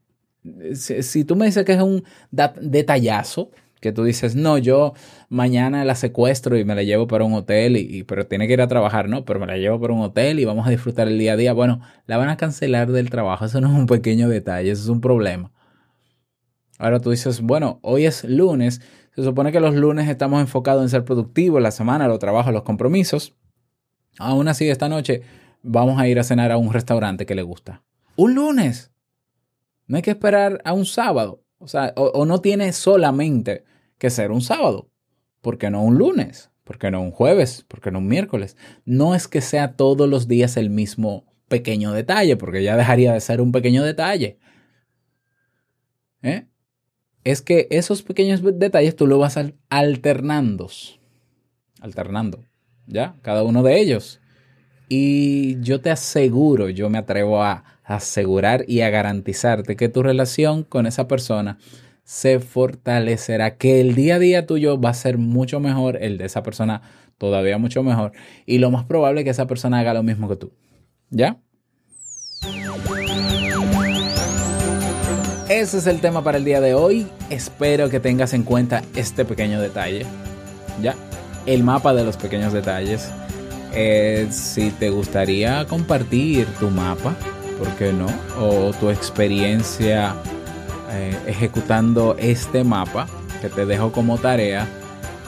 Si, 0.74 1.26
tú 1.26 1.36
me 1.36 1.48
dices 1.48 1.66
que 1.66 1.74
es 1.74 1.82
un 1.82 2.04
detallazo, 2.32 3.52
que 3.82 3.92
tú 3.92 4.04
dices, 4.04 4.36
no, 4.36 4.58
yo 4.60 4.94
mañana 5.28 5.84
la 5.84 5.96
secuestro 5.96 6.58
y 6.58 6.64
me 6.64 6.76
la 6.76 6.84
llevo 6.84 7.08
para 7.08 7.26
un 7.26 7.34
hotel, 7.34 7.76
y, 7.78 8.04
pero 8.04 8.28
tiene 8.28 8.48
que 8.48 8.54
ir 8.54 8.62
a 8.62 8.68
trabajar, 8.68 9.10
no, 9.10 9.26
pero 9.26 9.40
me 9.40 9.48
la 9.48 9.58
llevo 9.58 9.82
para 9.82 9.94
un 9.94 10.02
hotel 10.02 10.40
y 10.40 10.46
vamos 10.46 10.68
a 10.68 10.70
disfrutar 10.70 11.08
el 11.08 11.18
día 11.18 11.34
a 11.34 11.36
día. 11.36 11.52
Bueno, 11.52 11.82
la 12.06 12.18
van 12.18 12.30
a 12.30 12.38
cancelar 12.38 12.92
del 12.92 13.10
trabajo, 13.10 13.44
eso 13.44 13.60
no 13.60 13.68
es 13.68 13.74
un 13.74 13.88
pequeño 13.88 14.30
detalle, 14.30 14.72
eso 14.72 14.84
es 14.84 14.90
un 14.90 15.02
problema. 15.02 15.52
Ahora 16.78 17.00
tú 17.00 17.10
dices, 17.10 17.42
bueno, 17.42 17.80
hoy 17.82 18.06
es 18.06 18.24
lunes, 18.24 18.82
se 19.16 19.24
supone 19.24 19.52
que 19.52 19.60
los 19.60 19.76
lunes 19.76 20.08
estamos 20.08 20.40
enfocados 20.40 20.84
en 20.84 20.90
ser 20.90 21.04
productivos, 21.04 21.62
la 21.62 21.72
semana, 21.72 22.08
los 22.08 22.20
trabajos, 22.20 22.54
los 22.54 22.64
compromisos. 22.64 23.36
Aún 24.20 24.48
así, 24.48 24.70
esta 24.70 24.90
noche 24.90 25.24
vamos 25.64 26.00
a 26.00 26.08
ir 26.08 26.20
a 26.20 26.24
cenar 26.24 26.52
a 26.52 26.58
un 26.58 26.72
restaurante 26.72 27.26
que 27.26 27.36
le 27.36 27.42
gusta. 27.42 27.84
Un 28.16 28.36
lunes. 28.36 28.92
No 29.88 29.98
hay 29.98 30.04
que 30.04 30.12
esperar 30.12 30.62
a 30.64 30.74
un 30.74 30.86
sábado. 30.86 31.44
O 31.62 31.68
sea, 31.68 31.94
o, 31.96 32.26
no 32.26 32.42
tiene 32.42 32.74
solamente 32.74 33.64
que 34.02 34.10
ser 34.10 34.32
un 34.32 34.42
sábado. 34.42 34.90
¿Por 35.42 35.60
qué 35.60 35.70
no 35.70 35.84
un 35.84 36.00
lunes? 36.00 36.50
¿Por 36.64 36.80
qué 36.80 36.90
no 36.90 37.02
un 37.02 37.12
jueves? 37.12 37.64
¿Por 37.68 37.82
qué 37.82 37.92
no 37.92 38.00
un 38.00 38.08
miércoles? 38.08 38.58
No 38.84 39.14
es 39.14 39.28
que 39.28 39.42
sea 39.42 39.76
todos 39.78 40.10
los 40.10 40.28
días 40.28 40.58
el 40.58 40.72
mismo 40.72 41.26
pequeño 41.48 41.92
detalle, 41.92 42.36
porque 42.36 42.64
ya 42.64 42.76
dejaría 42.76 43.14
de 43.14 43.22
ser 43.22 43.42
un 43.42 43.52
pequeño 43.52 43.84
detalle. 43.84 44.40
¿Eh? 46.24 46.48
es 47.24 47.42
que 47.42 47.68
esos 47.70 48.02
pequeños 48.02 48.42
detalles 48.44 48.96
tú 48.96 49.08
lo 49.08 49.20
vas 49.20 49.38
alternando. 49.70 50.70
Alternando, 51.80 52.44
¿ya? 52.88 53.16
Cada 53.22 53.44
uno 53.44 53.64
de 53.64 53.80
ellos. 53.80 54.20
Y 54.90 55.62
yo 55.62 55.82
te 55.82 55.92
aseguro, 55.92 56.70
yo 56.70 56.90
me 56.90 56.98
atrevo 56.98 57.44
a 57.44 57.64
asegurar 57.84 58.66
y 58.68 58.82
a 58.82 58.90
garantizarte 58.90 59.76
que 59.76 59.90
tu 59.90 60.04
relación 60.04 60.64
con 60.64 60.86
esa 60.86 61.08
persona 61.08 61.60
se 62.12 62.42
fortalecerá, 62.42 63.56
que 63.56 63.80
el 63.80 63.96
día 63.96 64.16
a 64.16 64.20
día 64.20 64.46
tuyo 64.46 64.78
va 64.82 64.90
a 64.90 64.94
ser 64.94 65.18
mucho 65.18 65.62
mejor, 65.62 65.98
el 66.04 66.18
de 66.18 66.26
esa 66.26 66.44
persona 66.44 66.82
todavía 67.18 67.58
mucho 67.58 67.84
mejor, 67.84 68.12
y 68.46 68.58
lo 68.58 68.70
más 68.70 68.84
probable 68.84 69.22
es 69.22 69.24
que 69.24 69.30
esa 69.30 69.48
persona 69.48 69.80
haga 69.80 69.94
lo 69.94 70.04
mismo 70.04 70.28
que 70.28 70.36
tú. 70.36 70.52
¿Ya? 71.10 71.38
Ese 75.48 75.78
es 75.78 75.88
el 75.88 76.02
tema 76.02 76.22
para 76.22 76.38
el 76.38 76.44
día 76.44 76.60
de 76.60 76.74
hoy. 76.74 77.08
Espero 77.30 77.90
que 77.90 78.02
tengas 78.02 78.34
en 78.34 78.44
cuenta 78.44 78.84
este 78.94 79.24
pequeño 79.24 79.62
detalle. 79.62 80.06
Ya, 80.82 80.96
el 81.46 81.64
mapa 81.64 81.94
de 81.94 82.04
los 82.04 82.18
pequeños 82.18 82.52
detalles. 82.52 83.10
Eh, 83.74 84.28
si 84.32 84.72
te 84.72 84.90
gustaría 84.90 85.66
compartir 85.66 86.46
tu 86.60 86.70
mapa, 86.72 87.16
¿por 87.58 87.70
qué 87.78 87.94
no? 87.94 88.08
O 88.38 88.74
tu 88.74 88.90
experiencia 88.90 90.14
eh, 90.92 91.18
ejecutando 91.28 92.16
este 92.20 92.64
mapa 92.64 93.08
que 93.42 93.50
te 93.50 93.66
dejo 93.66 93.92
como 93.92 94.18
tarea. 94.18 94.68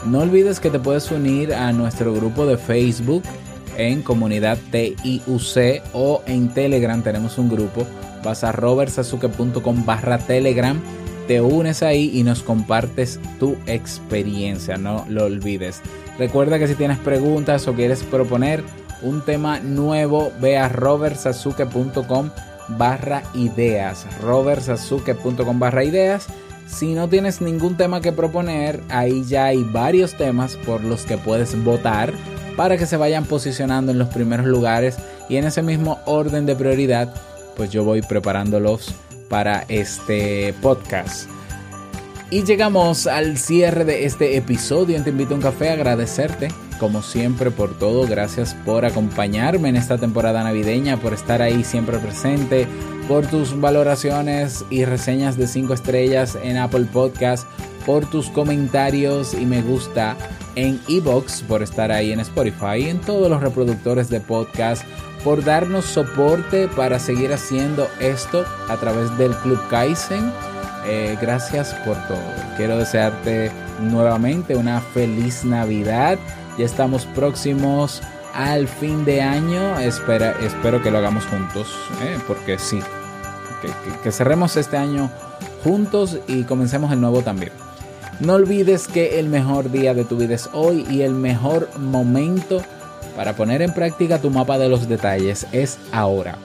No 0.06 0.20
olvides 0.20 0.60
que 0.60 0.70
te 0.70 0.78
puedes 0.78 1.10
unir 1.10 1.54
a 1.54 1.72
nuestro 1.72 2.12
grupo 2.12 2.46
de 2.46 2.58
Facebook 2.58 3.22
en 3.76 4.02
comunidad 4.02 4.58
TIUC 4.70 5.82
o 5.92 6.22
en 6.26 6.48
Telegram 6.52 7.02
tenemos 7.02 7.38
un 7.38 7.48
grupo 7.48 7.86
vas 8.24 8.42
a 8.42 8.50
robertsazuke.com 8.50 9.84
barra 9.84 10.18
telegram, 10.18 10.80
te 11.28 11.40
unes 11.40 11.82
ahí 11.82 12.10
y 12.14 12.24
nos 12.24 12.42
compartes 12.42 13.20
tu 13.38 13.56
experiencia, 13.66 14.76
no 14.76 15.04
lo 15.08 15.26
olvides. 15.26 15.80
Recuerda 16.18 16.58
que 16.58 16.66
si 16.66 16.74
tienes 16.74 16.98
preguntas 16.98 17.68
o 17.68 17.74
quieres 17.74 18.02
proponer 18.02 18.64
un 19.02 19.20
tema 19.20 19.60
nuevo, 19.60 20.32
ve 20.40 20.56
a 20.56 20.68
robertsazuke.com 20.68 22.30
barra 22.68 23.22
ideas, 23.34 24.06
robertsazuke.com 24.20 25.58
barra 25.58 25.84
ideas. 25.84 26.26
Si 26.66 26.94
no 26.94 27.08
tienes 27.08 27.40
ningún 27.40 27.76
tema 27.76 28.00
que 28.00 28.12
proponer, 28.12 28.82
ahí 28.88 29.24
ya 29.24 29.46
hay 29.46 29.62
varios 29.62 30.14
temas 30.16 30.56
por 30.56 30.82
los 30.82 31.04
que 31.04 31.18
puedes 31.18 31.62
votar 31.62 32.12
para 32.56 32.78
que 32.78 32.86
se 32.86 32.96
vayan 32.96 33.24
posicionando 33.24 33.92
en 33.92 33.98
los 33.98 34.08
primeros 34.08 34.46
lugares 34.46 34.96
y 35.28 35.36
en 35.36 35.44
ese 35.44 35.62
mismo 35.62 36.00
orden 36.06 36.46
de 36.46 36.56
prioridad 36.56 37.14
pues 37.56 37.70
yo 37.70 37.84
voy 37.84 38.02
preparándolos 38.02 38.94
para 39.28 39.64
este 39.68 40.54
podcast. 40.60 41.28
Y 42.30 42.42
llegamos 42.42 43.06
al 43.06 43.38
cierre 43.38 43.84
de 43.84 44.06
este 44.06 44.36
episodio. 44.36 45.02
Te 45.02 45.10
invito 45.10 45.34
a 45.34 45.36
un 45.36 45.42
café 45.42 45.70
agradecerte, 45.70 46.48
como 46.74 47.02
siempre, 47.02 47.50
por 47.50 47.78
todo. 47.78 48.06
Gracias 48.06 48.54
por 48.64 48.84
acompañarme 48.84 49.68
en 49.68 49.76
esta 49.76 49.98
temporada 49.98 50.42
navideña, 50.44 50.96
por 50.96 51.12
estar 51.14 51.42
ahí 51.42 51.64
siempre 51.64 51.98
presente, 51.98 52.66
por 53.08 53.26
tus 53.26 53.60
valoraciones 53.60 54.64
y 54.70 54.84
reseñas 54.84 55.36
de 55.36 55.46
5 55.46 55.74
estrellas 55.74 56.38
en 56.42 56.56
Apple 56.56 56.86
Podcast, 56.92 57.46
por 57.86 58.06
tus 58.06 58.30
comentarios 58.30 59.34
y 59.34 59.46
me 59.46 59.62
gusta 59.62 60.16
en 60.56 60.80
Evox, 60.88 61.42
por 61.42 61.62
estar 61.62 61.90
ahí 61.90 62.12
en 62.12 62.20
Spotify 62.20 62.88
en 62.88 63.00
todos 63.00 63.28
los 63.28 63.40
reproductores 63.40 64.08
de 64.08 64.20
podcast 64.20 64.84
por 65.24 65.42
darnos 65.42 65.86
soporte 65.86 66.68
para 66.68 66.98
seguir 66.98 67.32
haciendo 67.32 67.88
esto 67.98 68.44
a 68.68 68.76
través 68.76 69.16
del 69.16 69.32
Club 69.36 69.58
Kaizen. 69.70 70.30
Eh, 70.86 71.16
gracias 71.20 71.72
por 71.86 71.96
todo. 72.06 72.20
Quiero 72.58 72.76
desearte 72.76 73.50
nuevamente 73.80 74.54
una 74.54 74.80
feliz 74.80 75.44
Navidad. 75.44 76.18
Ya 76.58 76.64
estamos 76.64 77.06
próximos 77.06 78.02
al 78.34 78.68
fin 78.68 79.04
de 79.04 79.22
año. 79.22 79.78
Espera, 79.78 80.34
espero 80.40 80.82
que 80.82 80.90
lo 80.90 80.98
hagamos 80.98 81.24
juntos, 81.26 81.68
eh, 82.02 82.18
porque 82.26 82.58
sí, 82.58 82.80
que 84.02 84.12
cerremos 84.12 84.56
este 84.56 84.76
año 84.76 85.10
juntos 85.62 86.18
y 86.26 86.44
comencemos 86.44 86.92
el 86.92 87.00
nuevo 87.00 87.22
también. 87.22 87.52
No 88.20 88.34
olvides 88.34 88.86
que 88.86 89.18
el 89.18 89.28
mejor 89.28 89.70
día 89.70 89.94
de 89.94 90.04
tu 90.04 90.16
vida 90.16 90.34
es 90.34 90.48
hoy 90.52 90.86
y 90.88 91.02
el 91.02 91.12
mejor 91.12 91.68
momento 91.78 92.62
para 93.16 93.34
poner 93.34 93.62
en 93.62 93.72
práctica 93.72 94.20
tu 94.20 94.30
mapa 94.30 94.58
de 94.58 94.68
los 94.68 94.88
detalles 94.88 95.46
es 95.52 95.78
ahora. 95.92 96.36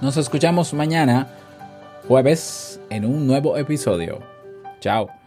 Nos 0.00 0.16
escuchamos 0.16 0.74
mañana, 0.74 1.28
jueves, 2.06 2.80
en 2.90 3.06
un 3.06 3.26
nuevo 3.26 3.56
episodio. 3.56 4.20
Chao. 4.80 5.23